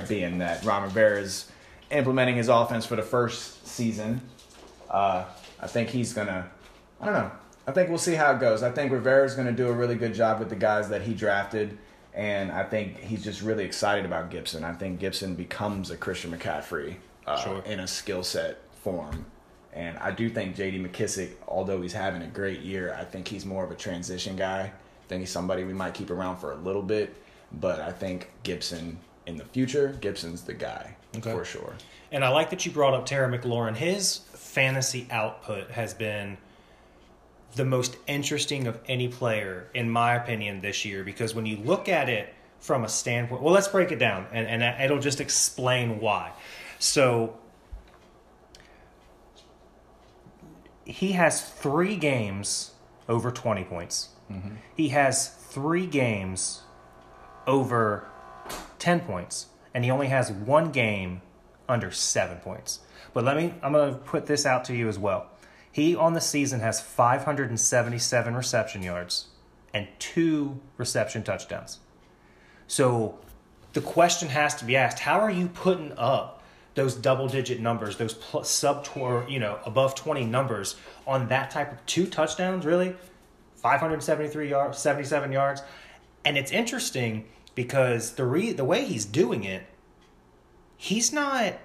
being 0.09 0.39
that 0.39 0.65
Ron 0.65 0.83
Rivera 0.83 1.21
is 1.21 1.49
implementing 1.89 2.35
his 2.35 2.49
offense 2.49 2.85
for 2.85 2.97
the 2.97 3.01
first 3.01 3.65
season, 3.65 4.19
uh, 4.89 5.23
I 5.61 5.67
think 5.67 5.87
he's 5.89 6.13
gonna. 6.13 6.51
I 6.99 7.05
don't 7.05 7.13
know. 7.13 7.31
I 7.67 7.71
think 7.71 7.89
we'll 7.89 7.97
see 7.97 8.13
how 8.15 8.31
it 8.33 8.39
goes. 8.39 8.61
I 8.63 8.71
think 8.71 8.91
Rivera's 8.91 9.35
gonna 9.35 9.51
do 9.51 9.67
a 9.69 9.73
really 9.73 9.95
good 9.95 10.13
job 10.13 10.39
with 10.39 10.49
the 10.49 10.55
guys 10.55 10.89
that 10.89 11.01
he 11.01 11.13
drafted, 11.13 11.77
and 12.13 12.51
I 12.51 12.63
think 12.63 12.99
he's 12.99 13.23
just 13.23 13.41
really 13.41 13.63
excited 13.65 14.05
about 14.05 14.29
Gibson. 14.29 14.63
I 14.63 14.73
think 14.73 14.99
Gibson 14.99 15.35
becomes 15.35 15.89
a 15.91 15.97
Christian 15.97 16.31
McCaffrey 16.31 16.95
uh, 17.25 17.37
Sure. 17.37 17.63
in 17.65 17.79
a 17.79 17.87
skill 17.87 18.23
set 18.23 18.59
form. 18.83 19.25
And 19.73 19.97
I 19.97 20.11
do 20.11 20.29
think 20.29 20.55
J.D. 20.55 20.79
McKissic, 20.79 21.31
although 21.47 21.81
he's 21.81 21.91
having 21.91 22.21
a 22.21 22.27
great 22.27 22.61
year, 22.61 22.95
I 22.97 23.03
think 23.03 23.27
he's 23.27 23.45
more 23.45 23.63
of 23.65 23.71
a 23.71 23.75
transition 23.75 24.35
guy. 24.37 24.61
I 24.61 25.07
think 25.09 25.19
he's 25.21 25.31
somebody 25.31 25.63
we 25.65 25.73
might 25.73 25.93
keep 25.93 26.11
around 26.11 26.37
for 26.37 26.51
a 26.53 26.55
little 26.55 26.81
bit, 26.83 27.13
but 27.51 27.79
I 27.81 27.91
think 27.91 28.31
Gibson 28.43 28.99
in 29.25 29.35
the 29.37 29.43
future, 29.43 29.97
Gibson's 29.99 30.43
the 30.43 30.53
guy 30.53 30.95
Okay. 31.17 31.31
for 31.33 31.43
sure. 31.43 31.73
And 32.11 32.23
I 32.23 32.29
like 32.29 32.51
that 32.51 32.65
you 32.65 32.71
brought 32.71 32.93
up 32.93 33.05
Terry 33.05 33.37
McLaurin. 33.37 33.75
His 33.75 34.19
fantasy 34.33 35.07
output 35.11 35.71
has 35.71 35.93
been 35.93 36.37
the 37.55 37.65
most 37.65 37.97
interesting 38.07 38.67
of 38.67 38.79
any 38.87 39.07
player, 39.07 39.69
in 39.73 39.89
my 39.89 40.15
opinion, 40.15 40.61
this 40.61 40.85
year. 40.85 41.03
Because 41.03 41.33
when 41.33 41.45
you 41.45 41.57
look 41.57 41.87
at 41.87 42.09
it 42.09 42.33
from 42.59 42.83
a 42.83 42.89
standpoint, 42.89 43.41
well, 43.41 43.53
let's 43.53 43.67
break 43.67 43.91
it 43.91 43.99
down, 43.99 44.27
and, 44.31 44.61
and 44.63 44.81
it'll 44.83 44.99
just 44.99 45.21
explain 45.21 45.99
why. 45.99 46.31
So 46.79 47.37
he 50.85 51.13
has 51.13 51.41
three 51.41 51.95
games 51.95 52.71
over 53.09 53.31
20 53.31 53.63
points. 53.63 54.09
Mm-hmm. 54.31 54.55
He 54.75 54.89
has 54.89 55.29
three 55.29 55.87
games 55.87 56.61
over 57.47 58.07
10 58.79 59.01
points, 59.01 59.47
and 59.73 59.83
he 59.83 59.91
only 59.91 60.07
has 60.07 60.31
one 60.31 60.71
game 60.71 61.21
under 61.67 61.91
seven 61.91 62.37
points. 62.37 62.79
But 63.13 63.23
let 63.23 63.37
me, 63.37 63.53
I'm 63.61 63.73
going 63.73 63.93
to 63.93 63.99
put 63.99 64.25
this 64.25 64.45
out 64.45 64.65
to 64.65 64.75
you 64.75 64.87
as 64.87 64.99
well. 64.99 65.27
He 65.75 65.93
on 65.93 66.13
the 66.13 66.21
season 66.21 66.61
has 66.61 66.79
577 66.79 68.33
reception 68.33 68.81
yards 68.81 69.25
and 69.73 69.89
two 69.99 70.61
reception 70.77 71.21
touchdowns. 71.21 71.79
So 72.65 73.19
the 73.73 73.81
question 73.81 74.29
has 74.29 74.55
to 74.55 74.63
be 74.63 74.77
asked 74.77 74.99
how 74.99 75.19
are 75.19 75.29
you 75.29 75.49
putting 75.49 75.91
up 75.97 76.41
those 76.75 76.95
double 76.95 77.27
digit 77.27 77.59
numbers, 77.59 77.97
those 77.97 78.13
plus, 78.13 78.49
sub 78.49 78.85
tour, 78.85 79.25
you 79.27 79.37
know, 79.37 79.59
above 79.65 79.95
20 79.95 80.23
numbers 80.23 80.77
on 81.05 81.27
that 81.27 81.51
type 81.51 81.73
of 81.73 81.85
two 81.85 82.07
touchdowns, 82.07 82.65
really? 82.65 82.95
573 83.57 84.49
yards, 84.49 84.77
77 84.77 85.33
yards. 85.33 85.61
And 86.23 86.37
it's 86.37 86.53
interesting 86.53 87.25
because 87.53 88.13
the 88.13 88.23
re- 88.23 88.53
the 88.53 88.63
way 88.63 88.85
he's 88.85 89.03
doing 89.03 89.43
it, 89.43 89.65
he's 90.77 91.11
not 91.11 91.55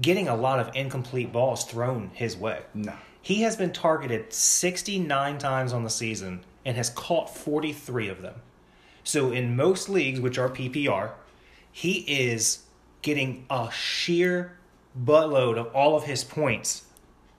getting 0.00 0.28
a 0.28 0.36
lot 0.36 0.58
of 0.58 0.74
incomplete 0.74 1.32
balls 1.32 1.64
thrown 1.64 2.10
his 2.14 2.36
way. 2.36 2.62
No. 2.74 2.94
He 3.22 3.42
has 3.42 3.56
been 3.56 3.72
targeted 3.72 4.32
69 4.32 5.38
times 5.38 5.72
on 5.72 5.84
the 5.84 5.90
season 5.90 6.44
and 6.64 6.76
has 6.76 6.90
caught 6.90 7.34
43 7.34 8.08
of 8.08 8.22
them. 8.22 8.34
So 9.04 9.30
in 9.30 9.56
most 9.56 9.88
leagues, 9.88 10.20
which 10.20 10.38
are 10.38 10.48
PPR, 10.48 11.12
he 11.72 11.98
is 12.00 12.64
getting 13.02 13.44
a 13.50 13.70
sheer 13.70 14.56
buttload 15.04 15.58
of 15.58 15.66
all 15.74 15.96
of 15.96 16.04
his 16.04 16.24
points 16.24 16.84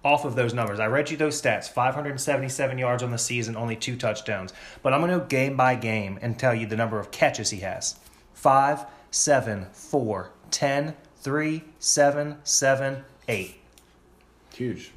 off 0.03 0.25
of 0.25 0.35
those 0.35 0.53
numbers. 0.53 0.79
I 0.79 0.87
read 0.87 1.11
you 1.11 1.17
those 1.17 1.39
stats 1.39 1.67
577 1.69 2.77
yards 2.77 3.03
on 3.03 3.11
the 3.11 3.17
season, 3.17 3.55
only 3.55 3.75
two 3.75 3.95
touchdowns. 3.95 4.53
But 4.81 4.93
I'm 4.93 5.01
going 5.01 5.11
to 5.11 5.19
go 5.19 5.25
game 5.25 5.55
by 5.55 5.75
game 5.75 6.17
and 6.21 6.37
tell 6.39 6.55
you 6.55 6.65
the 6.65 6.75
number 6.75 6.99
of 6.99 7.11
catches 7.11 7.51
he 7.51 7.59
has 7.59 7.99
5, 8.33 8.85
7, 9.11 9.67
4, 9.71 10.31
10, 10.49 10.95
3, 11.21 11.63
7, 11.79 12.37
7, 12.43 13.03
8. 13.27 13.55
Huge. 14.53 14.91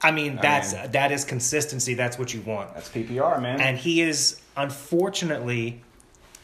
I 0.00 0.10
mean, 0.10 0.38
that's 0.40 0.74
mean- 0.74 0.90
that 0.92 1.12
is 1.12 1.24
consistency. 1.24 1.94
That's 1.94 2.18
what 2.18 2.32
you 2.34 2.40
want. 2.42 2.74
That's 2.74 2.88
PPR, 2.88 3.40
man. 3.40 3.60
And 3.60 3.78
he 3.78 4.00
is 4.02 4.40
unfortunately 4.56 5.82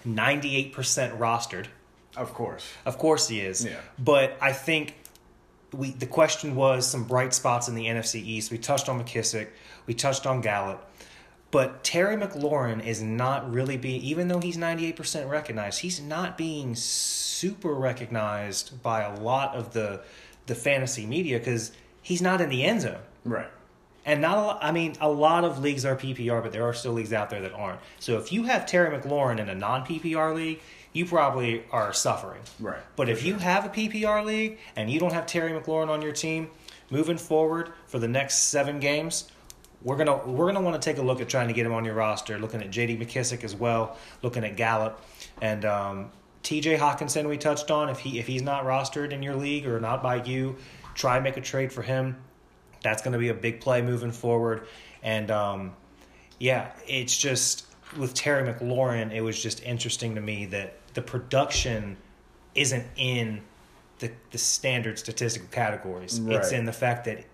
98% 0.07 0.73
rostered. 1.19 1.67
of 2.17 2.35
course. 2.35 2.67
Of 2.85 2.99
course 2.99 3.29
he 3.29 3.41
is. 3.41 3.65
Yeah. 3.65 3.77
But 3.99 4.37
I 4.41 4.53
think 4.53 4.95
we 5.73 5.93
the 5.93 6.07
question 6.07 6.57
was 6.57 6.87
some 6.87 7.05
bright 7.05 7.33
spots 7.33 7.69
in 7.69 7.75
the 7.75 7.87
NFC 7.87 8.17
East. 8.17 8.51
We 8.51 8.59
touched 8.59 8.89
on 8.89 9.03
McKissic, 9.03 9.49
we 9.87 9.95
touched 9.95 10.27
on 10.27 10.41
Gallup. 10.41 10.90
But 11.51 11.83
Terry 11.83 12.17
McLaurin 12.17 12.85
is 12.85 13.03
not 13.03 13.53
really 13.53 13.77
being 13.77 14.03
even 14.03 14.29
though 14.29 14.41
he's 14.41 14.57
98% 14.57 15.29
recognized, 15.29 15.81
he's 15.81 16.01
not 16.01 16.39
being 16.39 16.75
super 16.75 17.75
recognized 17.75 18.83
by 18.83 19.03
a 19.03 19.19
lot 19.21 19.55
of 19.55 19.73
the 19.73 20.03
the 20.47 20.55
fantasy 20.55 21.07
media 21.07 21.39
cuz 21.41 21.73
he's 22.03 22.23
not 22.23 22.41
in 22.41 22.49
the 22.49 22.65
end 22.65 22.83
zone. 22.83 23.03
Right. 23.25 23.51
And 24.07 24.23
not 24.23 24.39
a 24.39 24.41
lot, 24.41 24.59
I 24.63 24.73
mean, 24.73 24.97
a 25.01 25.09
lot 25.09 25.45
of 25.45 25.59
leagues 25.59 25.85
are 25.85 25.95
PPR, 25.95 26.43
but 26.43 26.53
there 26.53 26.65
are 26.65 26.73
still 26.73 26.93
leagues 26.93 27.13
out 27.13 27.31
there 27.31 27.43
that 27.43 27.53
aren't. 27.53 27.81
So 27.99 28.19
if 28.19 28.33
you 28.33 28.45
have 28.45 28.65
Terry 28.65 28.97
McLaurin 28.97 29.39
in 29.39 29.49
a 29.49 29.55
non 29.55 29.85
PPR 29.85 30.35
league, 30.35 30.61
you 30.93 31.05
probably 31.05 31.65
are 31.71 31.93
suffering. 31.93 32.41
Right. 32.59 32.81
But 32.97 33.09
if 33.09 33.25
you 33.25 33.37
have 33.37 33.65
a 33.67 33.69
PPR 33.69 34.25
league 34.25 34.59
and 34.75 34.91
you 34.91 34.99
don't 34.99 35.13
have 35.13 35.27
Terry 35.27 35.53
McLaurin 35.53 35.89
on 35.89 36.03
your 36.03 36.13
team, 36.13 36.51
moving 36.91 37.19
forward 37.19 37.73
for 37.87 37.99
the 37.99 38.09
next 38.09 38.49
seven 38.49 38.81
games, 38.81 39.31
we're 39.83 39.97
gonna 39.97 40.17
we're 40.27 40.47
gonna 40.47 40.61
want 40.61 40.81
to 40.81 40.85
take 40.85 40.99
a 40.99 41.03
look 41.03 41.21
at 41.21 41.29
trying 41.29 41.49
to 41.49 41.55
get 41.55 41.67
him 41.67 41.73
on 41.73 41.85
your 41.85 41.95
roster. 41.95 42.39
Looking 42.39 42.63
at 42.63 42.71
J.D. 42.71 42.97
McKissic 42.97 43.45
as 43.45 43.55
well, 43.55 43.97
looking 44.23 44.45
at 44.45 44.57
Gallup, 44.57 45.03
and 45.41 45.65
um, 45.65 46.11
T.J. 46.43 46.77
Hockenson. 46.77 47.29
We 47.29 47.39
touched 47.39 47.71
on 47.71 47.89
if 47.89 47.99
he 47.99 48.19
if 48.19 48.27
he's 48.27 48.43
not 48.43 48.65
rostered 48.65 49.13
in 49.13 49.23
your 49.23 49.35
league 49.35 49.67
or 49.67 49.81
not 49.81 50.03
by 50.03 50.23
you, 50.23 50.57
try 50.95 51.17
and 51.17 51.25
make 51.25 51.37
a 51.37 51.41
trade 51.41 51.73
for 51.73 51.83
him. 51.83 52.17
That's 52.83 53.03
going 53.03 53.13
to 53.13 53.19
be 53.19 53.29
a 53.29 53.35
big 53.35 53.61
play 53.61 53.83
moving 53.83 54.13
forward, 54.13 54.67
and 55.03 55.31
um, 55.31 55.73
yeah, 56.39 56.73
it's 56.87 57.17
just 57.17 57.67
with 57.97 58.15
Terry 58.15 58.53
McLaurin, 58.53 59.13
it 59.13 59.21
was 59.21 59.41
just 59.41 59.63
interesting 59.63 60.15
to 60.15 60.21
me 60.21 60.47
that 60.47 60.75
the 60.95 61.03
production 61.03 61.97
isn't 62.55 62.87
in 62.97 63.43
the 63.99 64.11
the 64.31 64.39
standard 64.39 64.99
statistical 64.99 65.49
categories. 65.51 66.19
It's 66.27 66.53
in 66.53 66.65
the 66.65 66.73
fact 66.73 67.05
that 67.05 67.25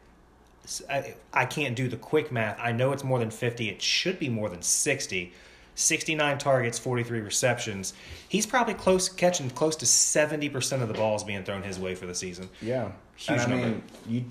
I, 0.89 1.15
I 1.33 1.45
can't 1.45 1.77
do 1.77 1.89
the 1.89 1.97
quick 1.97 2.33
math. 2.33 2.59
I 2.61 2.73
know 2.73 2.93
it's 2.93 3.05
more 3.05 3.19
than 3.19 3.31
50. 3.31 3.69
It 3.69 3.83
should 3.83 4.19
be 4.19 4.29
more 4.29 4.49
than 4.49 4.63
60. 4.63 5.33
69 5.79 6.39
targets, 6.39 6.79
43 6.79 7.21
receptions. 7.21 7.93
He's 8.29 8.47
probably 8.47 8.73
close 8.75 9.11
catching 9.11 9.51
close 9.51 9.77
to 9.77 9.85
70% 9.85 10.81
of 10.81 10.89
the 10.89 10.95
balls 10.95 11.23
being 11.23 11.45
thrown 11.45 11.63
his 11.63 11.79
way 11.79 11.95
for 11.95 12.07
the 12.07 12.15
season. 12.15 12.49
Yeah. 12.63 12.93
Huge 13.17 13.41
and 13.41 13.41
I 13.41 13.47
number. 13.57 13.67
mean, 13.67 13.83
you 14.09 14.25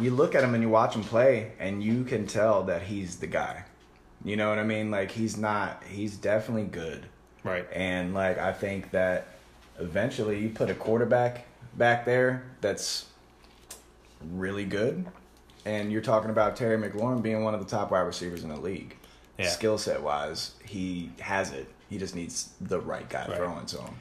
you 0.00 0.10
look 0.10 0.34
at 0.34 0.42
him 0.42 0.54
and 0.54 0.62
you 0.62 0.68
watch 0.68 0.94
him 0.94 1.02
play, 1.02 1.52
and 1.58 1.82
you 1.82 2.04
can 2.04 2.26
tell 2.26 2.64
that 2.64 2.82
he's 2.82 3.16
the 3.16 3.26
guy. 3.26 3.64
You 4.24 4.36
know 4.36 4.48
what 4.48 4.58
I 4.58 4.64
mean? 4.64 4.90
Like 4.90 5.10
he's 5.10 5.36
not. 5.36 5.82
He's 5.88 6.16
definitely 6.16 6.64
good. 6.64 7.06
Right. 7.44 7.66
And 7.72 8.14
like 8.14 8.38
I 8.38 8.52
think 8.52 8.90
that 8.92 9.28
eventually 9.78 10.38
you 10.40 10.48
put 10.48 10.70
a 10.70 10.74
quarterback 10.74 11.46
back 11.76 12.04
there 12.04 12.44
that's 12.60 13.06
really 14.32 14.64
good, 14.64 15.04
and 15.64 15.90
you're 15.92 16.02
talking 16.02 16.30
about 16.30 16.56
Terry 16.56 16.76
McLaurin 16.76 17.22
being 17.22 17.42
one 17.44 17.54
of 17.54 17.60
the 17.60 17.66
top 17.66 17.90
wide 17.90 18.00
receivers 18.00 18.42
in 18.42 18.48
the 18.50 18.60
league. 18.60 18.96
Yeah. 19.38 19.48
Skill 19.48 19.78
set 19.78 20.02
wise, 20.02 20.52
he 20.64 21.10
has 21.20 21.52
it. 21.52 21.66
He 21.90 21.98
just 21.98 22.14
needs 22.14 22.50
the 22.60 22.80
right 22.80 23.08
guy 23.08 23.26
Right. 23.26 23.36
throwing 23.36 23.66
to 23.66 23.78
him. 23.78 23.94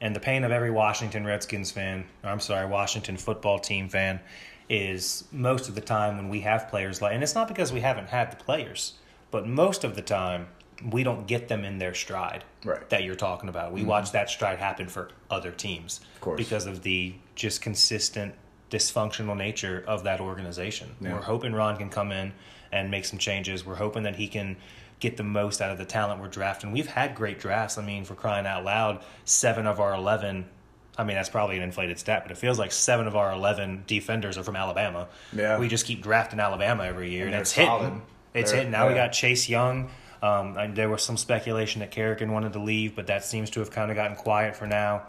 And 0.00 0.16
the 0.16 0.20
pain 0.20 0.44
of 0.44 0.50
every 0.50 0.70
Washington 0.70 1.24
Redskins 1.24 1.70
fan, 1.70 2.04
or 2.24 2.30
I'm 2.30 2.40
sorry, 2.40 2.66
Washington 2.66 3.16
football 3.16 3.58
team 3.58 3.88
fan, 3.88 4.20
is 4.68 5.24
most 5.32 5.68
of 5.68 5.74
the 5.74 5.80
time 5.80 6.16
when 6.16 6.28
we 6.28 6.40
have 6.40 6.68
players 6.68 7.02
like, 7.02 7.14
and 7.14 7.22
it's 7.22 7.34
not 7.34 7.48
because 7.48 7.72
we 7.72 7.80
haven't 7.80 8.08
had 8.08 8.32
the 8.32 8.36
players, 8.36 8.94
but 9.30 9.46
most 9.46 9.84
of 9.84 9.94
the 9.94 10.02
time 10.02 10.48
we 10.90 11.02
don't 11.04 11.26
get 11.26 11.48
them 11.48 11.64
in 11.64 11.78
their 11.78 11.94
stride 11.94 12.44
Right. 12.64 12.88
that 12.90 13.04
you're 13.04 13.14
talking 13.14 13.48
about. 13.48 13.72
We 13.72 13.80
mm-hmm. 13.80 13.90
watch 13.90 14.12
that 14.12 14.28
stride 14.30 14.58
happen 14.58 14.88
for 14.88 15.10
other 15.30 15.52
teams 15.52 16.00
course. 16.20 16.38
because 16.38 16.66
of 16.66 16.82
the 16.82 17.14
just 17.34 17.60
consistent 17.60 18.34
dysfunctional 18.72 19.36
nature 19.36 19.84
of 19.86 20.04
that 20.04 20.20
organization. 20.20 20.96
Yeah. 21.00 21.14
We're 21.14 21.20
hoping 21.22 21.52
Ron 21.52 21.76
can 21.76 21.90
come 21.90 22.10
in 22.10 22.32
and 22.72 22.90
make 22.90 23.04
some 23.04 23.18
changes. 23.18 23.64
We're 23.66 23.74
hoping 23.76 24.04
that 24.04 24.16
he 24.16 24.26
can 24.28 24.56
get 24.98 25.16
the 25.16 25.22
most 25.22 25.60
out 25.60 25.70
of 25.70 25.78
the 25.78 25.84
talent 25.84 26.20
we're 26.20 26.28
drafting. 26.28 26.72
We've 26.72 26.86
had 26.86 27.14
great 27.14 27.38
drafts. 27.38 27.76
I 27.78 27.84
mean, 27.84 28.04
for 28.04 28.14
crying 28.14 28.46
out 28.46 28.64
loud, 28.64 29.02
seven 29.24 29.66
of 29.66 29.78
our 29.80 29.92
11, 29.94 30.48
I 30.96 31.04
mean, 31.04 31.16
that's 31.16 31.28
probably 31.28 31.56
an 31.56 31.62
inflated 31.62 31.98
stat, 31.98 32.22
but 32.24 32.30
it 32.32 32.38
feels 32.38 32.58
like 32.58 32.72
seven 32.72 33.06
of 33.06 33.14
our 33.16 33.32
11 33.32 33.84
defenders 33.86 34.38
are 34.38 34.42
from 34.44 34.56
Alabama. 34.56 35.08
Yeah. 35.32 35.58
We 35.58 35.68
just 35.68 35.86
keep 35.86 36.02
drafting 36.02 36.40
Alabama 36.40 36.84
every 36.84 37.10
year, 37.10 37.26
and, 37.26 37.34
And 37.34 37.42
it's 37.42 37.54
solid. 37.54 37.82
hitting. 37.84 38.02
It's 38.34 38.50
They're- 38.50 38.58
hitting. 38.58 38.72
Now 38.72 38.88
we 38.88 38.94
got 38.94 39.08
Chase 39.12 39.48
Young. 39.48 39.90
Um, 40.22 40.56
and 40.56 40.76
there 40.76 40.88
was 40.88 41.02
some 41.02 41.16
speculation 41.16 41.80
that 41.80 41.90
Kerrigan 41.90 42.30
wanted 42.30 42.52
to 42.52 42.60
leave, 42.60 42.94
but 42.94 43.08
that 43.08 43.24
seems 43.24 43.50
to 43.50 43.60
have 43.60 43.72
kind 43.72 43.90
of 43.90 43.96
gotten 43.96 44.14
quiet 44.16 44.54
for 44.54 44.68
now. 44.68 45.02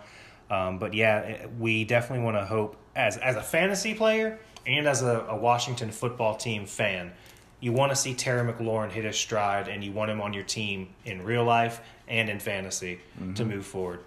Um, 0.49 0.79
but 0.79 0.95
yeah, 0.95 1.45
we 1.59 1.83
definitely 1.83 2.25
want 2.25 2.35
to 2.37 2.45
hope 2.45 2.77
as 2.95 3.17
as 3.17 3.35
a 3.35 3.41
fantasy 3.41 3.93
player 3.93 4.39
and 4.65 4.87
as 4.87 5.01
a, 5.01 5.25
a 5.29 5.35
Washington 5.35 5.91
football 5.91 6.35
team 6.37 6.65
fan, 6.65 7.11
you 7.59 7.71
want 7.73 7.91
to 7.91 7.95
see 7.95 8.13
Terry 8.13 8.51
McLaurin 8.51 8.91
hit 8.91 9.03
his 9.05 9.17
stride, 9.17 9.67
and 9.67 9.83
you 9.83 9.91
want 9.91 10.11
him 10.11 10.21
on 10.21 10.33
your 10.33 10.43
team 10.43 10.89
in 11.05 11.23
real 11.23 11.43
life 11.43 11.81
and 12.07 12.29
in 12.29 12.39
fantasy 12.39 12.99
Mm-hmm. 13.19 13.33
to 13.35 13.45
move 13.45 13.65
forward. 13.65 13.99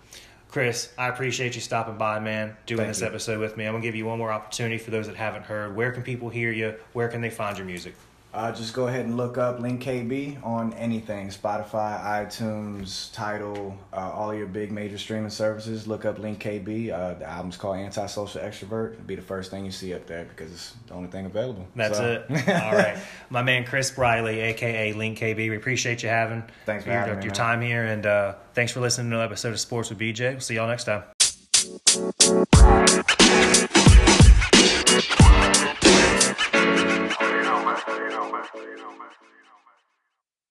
Chris, 0.49 0.91
I 0.97 1.09
appreciate 1.09 1.55
you 1.55 1.61
stopping 1.61 1.99
by, 1.99 2.19
man, 2.21 2.57
doing 2.67 2.79
Thank 2.79 2.89
this 2.89 3.01
you. 3.01 3.07
episode 3.07 3.41
with 3.41 3.57
me. 3.57 3.67
I'm 3.67 3.73
gonna 3.75 3.83
give 3.83 3.95
you 3.95 4.07
one 4.07 4.19
more 4.19 4.33
opportunity 4.33 4.79
for 4.79 4.91
those 4.91 5.07
that 5.07 5.17
haven't 5.17 5.43
heard. 5.45 5.77
Where 5.77 5.91
can 5.93 6.03
people 6.03 6.29
hear 6.31 6.51
you? 6.53 6.75
Where 6.93 7.09
can 7.09 7.21
they 7.21 7.31
find 7.31 7.59
your 7.59 7.67
music? 7.67 7.95
Uh, 8.37 8.53
just 8.53 8.75
go 8.75 8.87
ahead 8.87 9.07
and 9.07 9.17
look 9.17 9.39
up 9.39 9.61
Link 9.61 9.83
KB 9.83 10.37
on 10.45 10.75
anything 10.75 11.29
Spotify, 11.29 11.99
iTunes, 12.05 13.11
Tidal, 13.15 13.75
uh, 13.95 14.11
all 14.13 14.35
your 14.35 14.47
big 14.47 14.71
major 14.71 14.99
streaming 14.99 15.31
services. 15.31 15.87
Look 15.87 16.05
up 16.05 16.19
Link 16.19 16.39
KB. 16.39 16.93
Uh, 16.93 17.15
the 17.15 17.25
album's 17.27 17.57
called 17.57 17.79
Antisocial 17.79 18.43
Extrovert. 18.43 18.93
It'll 18.93 19.05
be 19.07 19.15
the 19.15 19.23
first 19.23 19.51
thing 19.51 19.65
you 19.65 19.71
see 19.71 19.95
up 19.95 20.07
there 20.07 20.27
because 20.27 20.53
it's 20.53 20.75
the 20.87 20.93
only 20.93 21.09
thing 21.09 21.25
available. 21.25 21.67
That's 21.75 21.97
So- 21.97 22.25
it. 22.29 22.49
All 22.49 22.73
right. 22.75 22.99
My 23.31 23.43
man 23.43 23.65
Chris 23.65 23.97
Riley, 23.97 24.41
aka 24.41 24.93
Link 24.93 25.19
KB. 25.19 25.37
We 25.37 25.57
appreciate 25.57 26.03
you 26.03 26.11
having 26.11 26.45
Thanks 26.67 26.85
for 26.85 26.91
your, 26.91 26.99
having 27.01 27.17
me, 27.21 27.25
your 27.25 27.31
man. 27.31 27.37
time 27.37 27.63
here 27.63 27.85
and 27.87 28.05
uh, 28.05 28.35
thanks 28.53 28.71
for 28.71 28.81
listening 28.81 29.09
to 29.13 29.17
another 29.17 29.33
episode 29.33 29.53
of 29.55 29.61
Sports 29.61 29.89
with 29.89 29.99
BJ. 29.99 30.33
We'll 30.33 30.41
see 30.41 30.57
y'all 30.57 30.69
next 30.69 30.85
time. 30.85 31.05